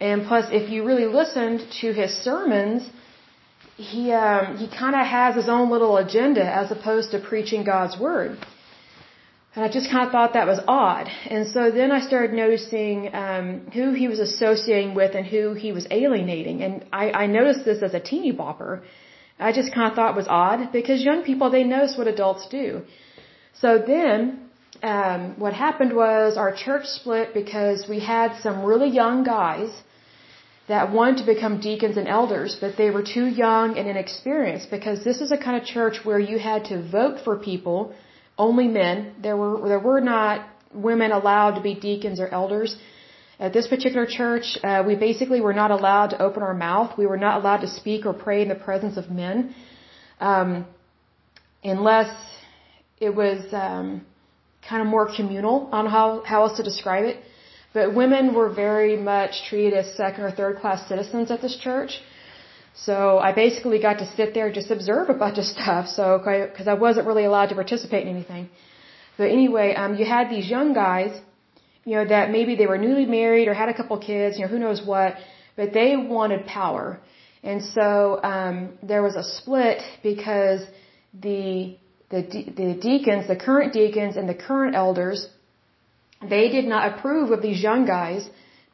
And 0.00 0.26
plus, 0.26 0.46
if 0.52 0.68
you 0.70 0.84
really 0.84 1.06
listened 1.06 1.60
to 1.80 1.92
his 1.92 2.12
sermons, 2.12 2.90
he 3.76 4.12
um, 4.12 4.56
he 4.58 4.66
kind 4.68 4.94
of 4.94 5.06
has 5.06 5.34
his 5.34 5.48
own 5.48 5.70
little 5.70 5.96
agenda 5.96 6.44
as 6.44 6.70
opposed 6.70 7.12
to 7.12 7.18
preaching 7.18 7.64
God's 7.64 7.98
word. 7.98 8.38
And 9.56 9.64
I 9.64 9.68
just 9.68 9.90
kind 9.90 10.04
of 10.06 10.12
thought 10.12 10.34
that 10.34 10.46
was 10.46 10.60
odd. 10.68 11.08
And 11.34 11.48
so 11.48 11.70
then 11.70 11.90
I 11.90 12.00
started 12.00 12.34
noticing 12.34 12.96
um, 13.14 13.46
who 13.76 13.86
he 13.92 14.06
was 14.06 14.18
associating 14.18 14.94
with 14.94 15.14
and 15.14 15.26
who 15.26 15.54
he 15.54 15.72
was 15.72 15.86
alienating. 15.90 16.62
And 16.62 16.84
I, 16.92 17.04
I 17.22 17.26
noticed 17.26 17.64
this 17.64 17.82
as 17.82 17.94
a 17.94 18.00
teeny 18.10 18.32
bopper. 18.34 18.82
I 19.38 19.52
just 19.52 19.72
kind 19.72 19.88
of 19.90 19.94
thought 19.96 20.14
was 20.14 20.28
odd 20.28 20.72
because 20.72 21.02
young 21.02 21.22
people 21.22 21.48
they 21.50 21.64
notice 21.64 21.96
what 21.96 22.06
adults 22.06 22.46
do. 22.48 22.82
So 23.62 23.78
then 23.94 24.18
um, 24.82 25.34
what 25.38 25.54
happened 25.54 25.94
was 25.96 26.36
our 26.36 26.52
church 26.54 26.86
split 26.86 27.32
because 27.32 27.88
we 27.88 28.00
had 28.00 28.36
some 28.42 28.62
really 28.62 28.90
young 28.90 29.24
guys 29.24 29.70
that 30.68 30.92
wanted 30.92 31.18
to 31.18 31.26
become 31.34 31.60
deacons 31.60 31.96
and 31.96 32.08
elders, 32.08 32.58
but 32.60 32.76
they 32.76 32.90
were 32.90 33.02
too 33.02 33.26
young 33.26 33.78
and 33.78 33.88
inexperienced 33.88 34.70
because 34.70 35.04
this 35.04 35.20
is 35.20 35.30
a 35.30 35.38
kind 35.38 35.56
of 35.60 35.64
church 35.66 36.04
where 36.04 36.18
you 36.18 36.38
had 36.38 36.64
to 36.66 36.82
vote 36.82 37.20
for 37.24 37.36
people, 37.36 37.94
only 38.38 38.68
men. 38.68 39.14
There 39.22 39.36
were 39.36 39.68
there 39.68 39.78
were 39.78 40.00
not 40.00 40.46
women 40.72 41.12
allowed 41.12 41.52
to 41.56 41.60
be 41.60 41.74
deacons 41.74 42.20
or 42.20 42.28
elders. 42.28 42.76
At 43.38 43.52
this 43.52 43.66
particular 43.68 44.06
church, 44.06 44.56
uh, 44.64 44.82
we 44.86 44.94
basically 44.94 45.40
were 45.42 45.52
not 45.52 45.70
allowed 45.70 46.08
to 46.10 46.22
open 46.22 46.42
our 46.42 46.54
mouth. 46.54 46.96
We 46.96 47.06
were 47.06 47.18
not 47.18 47.40
allowed 47.40 47.58
to 47.58 47.68
speak 47.68 48.06
or 48.06 48.14
pray 48.14 48.40
in 48.42 48.48
the 48.48 48.54
presence 48.54 48.96
of 48.96 49.10
men, 49.10 49.54
um, 50.20 50.66
unless 51.62 52.10
it 52.98 53.14
was 53.14 53.40
um, 53.52 54.06
kind 54.66 54.80
of 54.80 54.88
more 54.88 55.14
communal 55.14 55.68
on 55.70 55.86
how 55.86 56.22
how 56.24 56.44
else 56.44 56.56
to 56.56 56.62
describe 56.62 57.04
it. 57.04 57.18
But 57.74 57.94
women 57.94 58.34
were 58.34 58.48
very 58.48 58.96
much 58.96 59.32
treated 59.50 59.74
as 59.74 59.94
second 59.96 60.24
or 60.24 60.30
third 60.30 60.60
class 60.60 60.88
citizens 60.88 61.30
at 61.30 61.42
this 61.42 61.56
church. 61.56 62.00
So 62.84 63.18
I 63.18 63.32
basically 63.32 63.80
got 63.80 63.98
to 63.98 64.06
sit 64.16 64.34
there 64.34 64.46
and 64.46 64.54
just 64.54 64.70
observe 64.70 65.08
a 65.08 65.14
bunch 65.14 65.38
of 65.38 65.44
stuff. 65.44 65.88
So, 65.88 66.18
because 66.18 66.68
I 66.68 66.74
wasn't 66.74 67.06
really 67.06 67.24
allowed 67.24 67.48
to 67.48 67.54
participate 67.54 68.02
in 68.06 68.08
anything. 68.08 68.48
But 69.16 69.30
anyway, 69.30 69.74
um, 69.74 69.96
you 69.96 70.04
had 70.04 70.28
these 70.28 70.48
young 70.48 70.74
guys, 70.74 71.18
you 71.84 71.94
know, 71.96 72.04
that 72.04 72.30
maybe 72.30 72.54
they 72.54 72.66
were 72.66 72.76
newly 72.76 73.06
married 73.06 73.48
or 73.48 73.54
had 73.54 73.70
a 73.70 73.74
couple 73.74 73.98
kids, 73.98 74.36
you 74.36 74.42
know, 74.44 74.50
who 74.50 74.58
knows 74.58 74.84
what, 74.84 75.14
but 75.56 75.72
they 75.72 75.96
wanted 75.96 76.44
power. 76.44 77.00
And 77.42 77.62
so, 77.64 78.20
um, 78.22 78.78
there 78.82 79.02
was 79.02 79.16
a 79.16 79.22
split 79.22 79.80
because 80.02 80.60
the, 81.14 81.78
the, 82.10 82.20
the 82.60 82.74
deacons, 82.74 83.26
the 83.26 83.36
current 83.36 83.72
deacons 83.72 84.16
and 84.16 84.28
the 84.28 84.34
current 84.34 84.74
elders, 84.74 85.28
they 86.20 86.48
did 86.50 86.66
not 86.66 86.92
approve 86.92 87.30
of 87.30 87.40
these 87.40 87.62
young 87.62 87.86
guys 87.86 88.28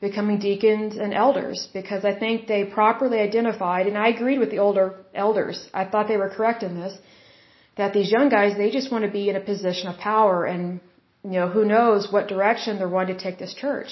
becoming 0.07 0.39
deacons 0.49 0.93
and 1.03 1.11
elders 1.25 1.59
because 1.79 2.03
I 2.05 2.15
think 2.23 2.49
they 2.53 2.63
properly 2.81 3.19
identified, 3.29 3.85
and 3.87 3.97
I 4.05 4.09
agreed 4.17 4.41
with 4.43 4.51
the 4.55 4.63
older 4.67 4.87
elders. 5.27 5.59
I 5.73 5.85
thought 5.85 6.09
they 6.09 6.23
were 6.25 6.33
correct 6.39 6.61
in 6.69 6.73
this, 6.81 6.95
that 7.81 7.91
these 7.97 8.11
young 8.17 8.29
guys, 8.37 8.51
they 8.63 8.71
just 8.79 8.89
want 8.93 9.05
to 9.09 9.13
be 9.21 9.25
in 9.31 9.37
a 9.43 9.45
position 9.53 9.87
of 9.91 9.97
power 10.13 10.37
and, 10.53 10.65
you 11.33 11.37
know, 11.39 11.49
who 11.57 11.65
knows 11.75 12.01
what 12.15 12.25
direction 12.35 12.71
they're 12.79 12.95
wanting 12.97 13.17
to 13.17 13.23
take 13.27 13.39
this 13.45 13.55
church. 13.65 13.91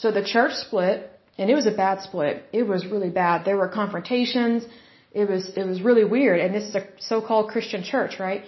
So 0.00 0.06
the 0.20 0.26
church 0.34 0.54
split, 0.66 0.96
and 1.38 1.46
it 1.52 1.56
was 1.60 1.66
a 1.74 1.76
bad 1.84 1.96
split. 2.08 2.34
It 2.60 2.64
was 2.72 2.80
really 2.94 3.12
bad. 3.22 3.46
There 3.50 3.60
were 3.62 3.72
confrontations. 3.82 4.58
It 5.20 5.26
was, 5.32 5.42
it 5.60 5.66
was 5.72 5.78
really 5.88 6.06
weird. 6.16 6.38
And 6.44 6.54
this 6.56 6.66
is 6.70 6.74
a 6.82 6.84
so-called 7.12 7.46
Christian 7.54 7.82
church, 7.82 8.12
right? 8.28 8.42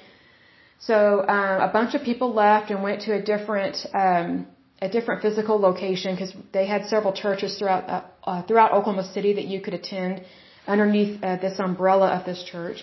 So, 0.89 0.97
um, 1.37 1.57
a 1.69 1.71
bunch 1.79 1.95
of 1.97 2.03
people 2.11 2.29
left 2.35 2.71
and 2.71 2.83
went 2.89 2.99
to 3.07 3.11
a 3.21 3.23
different, 3.33 3.77
um, 4.05 4.47
a 4.87 4.89
different 4.89 5.23
physical 5.27 5.57
location 5.69 6.15
because 6.15 6.33
they 6.57 6.67
had 6.75 6.87
several 6.95 7.13
churches 7.25 7.51
throughout 7.59 7.85
uh, 7.89 8.03
uh, 8.31 8.43
throughout 8.47 8.71
Oklahoma 8.79 9.07
City 9.17 9.33
that 9.39 9.49
you 9.53 9.61
could 9.65 9.77
attend 9.81 10.25
underneath 10.75 11.13
uh, 11.23 11.37
this 11.45 11.57
umbrella 11.69 12.09
of 12.17 12.25
this 12.31 12.41
church. 12.53 12.79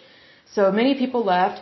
So 0.57 0.71
many 0.79 0.93
people 1.03 1.21
left, 1.37 1.59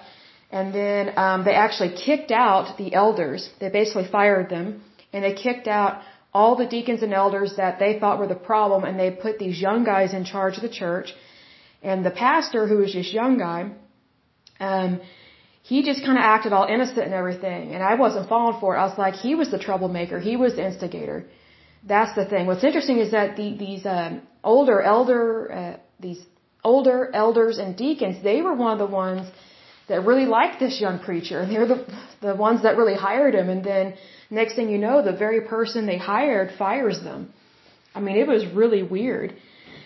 and 0.58 0.68
then 0.80 1.04
um, 1.24 1.40
they 1.48 1.56
actually 1.66 1.94
kicked 2.06 2.32
out 2.32 2.78
the 2.84 2.90
elders. 3.04 3.50
They 3.60 3.70
basically 3.82 4.08
fired 4.18 4.48
them, 4.56 4.68
and 5.12 5.24
they 5.26 5.34
kicked 5.34 5.68
out 5.80 5.94
all 6.34 6.56
the 6.62 6.70
deacons 6.76 7.02
and 7.08 7.14
elders 7.24 7.52
that 7.62 7.80
they 7.80 7.92
thought 8.00 8.20
were 8.20 8.32
the 8.36 8.44
problem, 8.52 8.84
and 8.88 9.00
they 9.04 9.12
put 9.26 9.40
these 9.40 9.60
young 9.68 9.84
guys 9.94 10.14
in 10.20 10.24
charge 10.34 10.56
of 10.58 10.64
the 10.70 10.76
church. 10.84 11.10
And 11.82 12.06
the 12.10 12.16
pastor, 12.28 12.68
who 12.68 12.78
was 12.84 12.94
this 12.94 13.12
young 13.22 13.38
guy, 13.48 13.62
um, 14.60 15.02
he 15.72 15.78
just 15.90 16.02
kind 16.08 16.18
of 16.18 16.26
acted 16.36 16.52
all 16.54 16.66
innocent 16.76 17.06
and 17.10 17.14
everything. 17.22 17.64
And 17.74 17.82
I 17.92 17.96
wasn't 18.04 18.30
falling 18.30 18.58
for 18.62 18.70
it. 18.76 18.80
I 18.84 18.86
was 18.92 18.98
like, 19.06 19.16
he 19.16 19.36
was 19.42 19.50
the 19.56 19.62
troublemaker. 19.68 20.18
He 20.30 20.36
was 20.44 20.56
the 20.56 20.66
instigator. 20.66 21.20
That's 21.94 22.14
the 22.20 22.26
thing. 22.32 22.48
What's 22.48 22.64
interesting 22.70 23.00
is 23.06 23.12
that 23.18 23.36
the, 23.40 23.48
these 23.66 23.84
um, 23.86 24.22
older 24.46 24.78
elder, 24.82 25.24
uh, 25.60 25.76
these 26.00 26.22
older 26.64 26.98
elders 27.14 27.58
and 27.58 27.76
deacons, 27.76 28.24
they 28.24 28.42
were 28.46 28.56
one 28.66 28.72
of 28.76 28.80
the 28.86 28.94
ones 29.06 29.24
that 29.90 30.06
really 30.10 30.26
liked 30.38 30.58
this 30.66 30.80
young 30.86 31.00
preacher. 31.00 31.38
And 31.42 31.52
they're 31.52 31.68
the, 31.76 31.82
the 32.22 32.36
ones 32.48 32.64
that 32.64 32.78
really 32.78 32.98
hired 33.08 33.36
him. 33.36 33.50
And 33.50 33.62
then 33.72 33.96
next 34.30 34.56
thing 34.56 34.70
you 34.70 34.78
know, 34.78 34.96
the 35.12 35.18
very 35.26 35.42
person 35.56 35.86
they 35.86 35.98
hired 35.98 36.50
fires 36.58 37.00
them. 37.10 37.34
I 37.94 38.00
mean, 38.00 38.16
it 38.24 38.28
was 38.36 38.44
really 38.62 38.84
weird. 38.84 39.36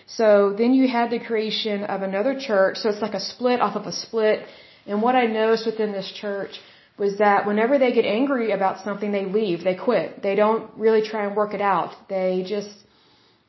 So 0.06 0.26
then 0.60 0.74
you 0.74 0.86
had 0.86 1.10
the 1.10 1.20
creation 1.30 1.82
of 1.94 2.02
another 2.02 2.34
church. 2.38 2.76
So 2.80 2.88
it's 2.90 3.02
like 3.06 3.14
a 3.22 3.24
split 3.32 3.60
off 3.60 3.74
of 3.74 3.86
a 3.86 3.94
split. 4.04 4.38
And 4.86 5.02
what 5.02 5.14
I 5.14 5.26
noticed 5.26 5.66
within 5.66 5.92
this 5.92 6.10
church 6.22 6.60
was 6.98 7.18
that 7.18 7.46
whenever 7.46 7.78
they 7.78 7.92
get 7.92 8.04
angry 8.04 8.52
about 8.52 8.84
something, 8.84 9.12
they 9.12 9.24
leave, 9.24 9.64
they 9.64 9.74
quit. 9.74 10.22
They 10.22 10.34
don't 10.34 10.70
really 10.76 11.02
try 11.02 11.26
and 11.26 11.36
work 11.36 11.54
it 11.54 11.60
out. 11.60 11.90
They 12.08 12.44
just 12.46 12.72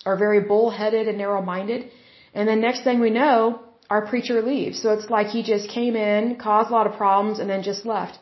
are 0.05 0.17
very 0.17 0.41
bullheaded 0.41 1.07
and 1.07 1.17
narrow-minded. 1.17 1.89
And 2.33 2.47
then 2.47 2.61
next 2.61 2.83
thing 2.83 2.99
we 2.99 3.09
know, 3.09 3.59
our 3.89 4.05
preacher 4.07 4.41
leaves. 4.41 4.81
So 4.81 4.91
it's 4.93 5.09
like 5.09 5.27
he 5.27 5.43
just 5.43 5.69
came 5.69 5.95
in, 5.95 6.35
caused 6.37 6.69
a 6.69 6.73
lot 6.73 6.87
of 6.87 6.93
problems, 6.93 7.39
and 7.39 7.49
then 7.49 7.63
just 7.63 7.85
left. 7.85 8.17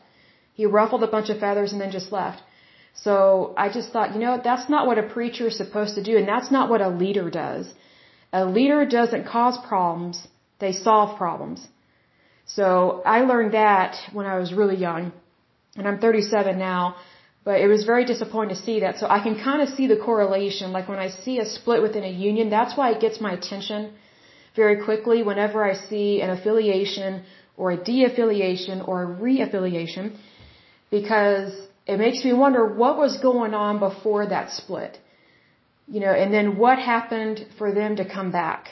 He 0.53 0.65
ruffled 0.65 1.03
a 1.03 1.07
bunch 1.15 1.29
of 1.29 1.39
feathers 1.39 1.71
and 1.71 1.79
then 1.81 1.91
just 1.91 2.11
left. 2.11 2.41
So 2.93 3.53
I 3.57 3.69
just 3.69 3.91
thought, 3.93 4.13
you 4.13 4.19
know, 4.19 4.39
that's 4.43 4.69
not 4.69 4.85
what 4.85 4.97
a 4.97 5.03
preacher 5.03 5.47
is 5.47 5.57
supposed 5.57 5.95
to 5.95 6.03
do, 6.03 6.17
and 6.17 6.27
that's 6.27 6.51
not 6.51 6.69
what 6.69 6.81
a 6.81 6.89
leader 6.89 7.29
does. 7.29 7.73
A 8.33 8.45
leader 8.45 8.85
doesn't 8.85 9.25
cause 9.25 9.57
problems, 9.67 10.27
they 10.59 10.73
solve 10.73 11.17
problems. 11.17 11.67
So 12.55 13.01
I 13.05 13.21
learned 13.21 13.53
that 13.53 13.95
when 14.11 14.25
I 14.25 14.37
was 14.37 14.53
really 14.53 14.75
young, 14.75 15.11
and 15.77 15.87
I'm 15.87 15.99
37 15.99 16.59
now, 16.59 16.95
but 17.43 17.61
it 17.61 17.67
was 17.67 17.85
very 17.85 18.05
disappointing 18.05 18.55
to 18.55 18.61
see 18.61 18.81
that. 18.81 18.97
So 18.99 19.07
I 19.07 19.19
can 19.23 19.35
kind 19.35 19.61
of 19.61 19.69
see 19.69 19.87
the 19.87 19.95
correlation. 19.95 20.71
Like 20.71 20.87
when 20.89 20.99
I 20.99 21.09
see 21.09 21.39
a 21.39 21.45
split 21.45 21.81
within 21.81 22.03
a 22.03 22.13
union, 22.29 22.49
that's 22.49 22.75
why 22.77 22.91
it 22.91 22.99
gets 22.99 23.21
my 23.21 23.31
attention 23.39 23.93
very 24.55 24.83
quickly 24.83 25.23
whenever 25.23 25.63
I 25.63 25.73
see 25.89 26.21
an 26.21 26.29
affiliation 26.29 27.23
or 27.55 27.71
a 27.71 27.77
de-affiliation 27.77 28.81
or 28.81 29.03
a 29.03 29.05
re-affiliation, 29.05 30.17
because 30.89 31.53
it 31.85 31.97
makes 31.97 32.23
me 32.25 32.33
wonder 32.33 32.65
what 32.81 32.97
was 32.97 33.17
going 33.29 33.53
on 33.53 33.79
before 33.79 34.25
that 34.27 34.51
split. 34.51 34.99
You 35.87 35.99
know, 36.01 36.13
and 36.21 36.33
then 36.33 36.57
what 36.57 36.79
happened 36.79 37.45
for 37.57 37.73
them 37.73 37.95
to 37.95 38.05
come 38.05 38.31
back. 38.31 38.69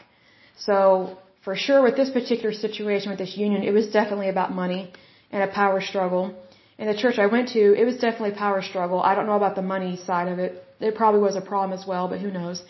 So 0.57 1.17
for 1.41 1.55
sure 1.55 1.81
with 1.81 1.95
this 1.95 2.09
particular 2.09 2.53
situation 2.53 3.09
with 3.09 3.19
this 3.19 3.35
union, 3.37 3.63
it 3.63 3.71
was 3.71 3.87
definitely 3.87 4.29
about 4.29 4.53
money 4.53 4.91
and 5.31 5.43
a 5.43 5.47
power 5.47 5.81
struggle. 5.81 6.33
In 6.77 6.87
the 6.87 6.95
church 6.95 7.17
I 7.19 7.27
went 7.27 7.49
to, 7.49 7.63
it 7.81 7.85
was 7.85 7.97
definitely 7.97 8.31
a 8.31 8.41
power 8.47 8.61
struggle. 8.61 9.01
I 9.01 9.15
don't 9.15 9.25
know 9.25 9.39
about 9.43 9.55
the 9.55 9.61
money 9.61 9.97
side 9.97 10.27
of 10.27 10.39
it. 10.39 10.63
It 10.79 10.95
probably 10.95 11.21
was 11.21 11.35
a 11.35 11.41
problem 11.41 11.77
as 11.77 11.85
well, 11.85 12.07
but 12.07 12.19
who 12.19 12.31
knows. 12.31 12.63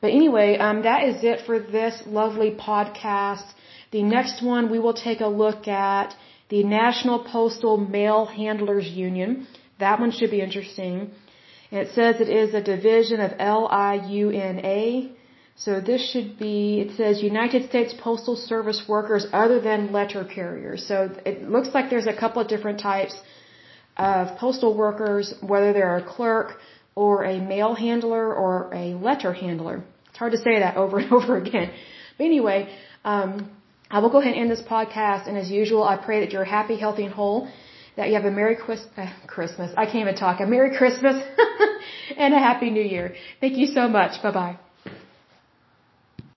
But 0.00 0.10
anyway, 0.10 0.56
um, 0.58 0.82
that 0.82 1.04
is 1.04 1.22
it 1.22 1.40
for 1.46 1.58
this 1.58 2.02
lovely 2.06 2.50
podcast. 2.52 3.46
The 3.90 4.02
next 4.02 4.42
one 4.42 4.70
we 4.70 4.78
will 4.78 4.94
take 4.94 5.20
a 5.20 5.26
look 5.26 5.68
at 5.68 6.14
the 6.48 6.62
National 6.64 7.18
Postal 7.24 7.76
Mail 7.76 8.24
Handlers 8.26 8.88
Union. 8.88 9.46
That 9.78 10.00
one 10.00 10.10
should 10.10 10.30
be 10.30 10.40
interesting. 10.40 11.10
It 11.70 11.88
says 11.94 12.20
it 12.20 12.28
is 12.28 12.54
a 12.54 12.62
division 12.62 13.20
of 13.20 13.32
LIUNA. 13.38 15.12
So 15.64 15.78
this 15.78 16.00
should 16.10 16.38
be, 16.38 16.80
it 16.80 16.96
says 16.96 17.22
United 17.22 17.68
States 17.68 17.92
Postal 18.06 18.34
Service 18.34 18.82
workers 18.88 19.26
other 19.30 19.60
than 19.60 19.92
letter 19.92 20.24
carriers. 20.24 20.86
So 20.88 21.10
it 21.26 21.50
looks 21.54 21.70
like 21.74 21.90
there's 21.90 22.06
a 22.06 22.16
couple 22.22 22.40
of 22.40 22.48
different 22.48 22.80
types 22.80 23.14
of 23.98 24.38
postal 24.38 24.74
workers, 24.74 25.34
whether 25.42 25.74
they're 25.74 25.98
a 25.98 26.06
clerk 26.16 26.58
or 26.94 27.24
a 27.24 27.38
mail 27.38 27.74
handler 27.74 28.34
or 28.34 28.70
a 28.72 28.94
letter 28.94 29.34
handler. 29.34 29.82
It's 30.08 30.18
hard 30.18 30.32
to 30.32 30.38
say 30.38 30.60
that 30.60 30.76
over 30.82 30.98
and 30.98 31.12
over 31.12 31.36
again. 31.36 31.70
But 32.16 32.24
anyway, 32.24 32.74
um, 33.04 33.50
I 33.90 33.98
will 33.98 34.10
go 34.10 34.20
ahead 34.20 34.32
and 34.32 34.40
end 34.42 34.50
this 34.50 34.62
podcast. 34.62 35.28
And 35.28 35.36
as 35.36 35.50
usual, 35.50 35.84
I 35.84 35.96
pray 35.98 36.20
that 36.20 36.32
you're 36.32 36.50
happy, 36.58 36.76
healthy, 36.76 37.04
and 37.04 37.12
whole. 37.12 37.48
That 37.96 38.08
you 38.08 38.14
have 38.14 38.24
a 38.24 38.30
Merry 38.30 38.56
Christ- 38.56 38.88
uh, 38.96 39.12
Christmas. 39.26 39.72
I 39.76 39.84
can't 39.84 40.02
even 40.06 40.14
talk. 40.14 40.40
A 40.40 40.46
Merry 40.46 40.74
Christmas 40.74 41.22
and 42.16 42.32
a 42.32 42.38
Happy 42.38 42.70
New 42.70 42.86
Year. 42.94 43.14
Thank 43.42 43.58
you 43.58 43.66
so 43.66 43.88
much. 43.88 44.22
Bye 44.22 44.32
bye. 44.32 44.69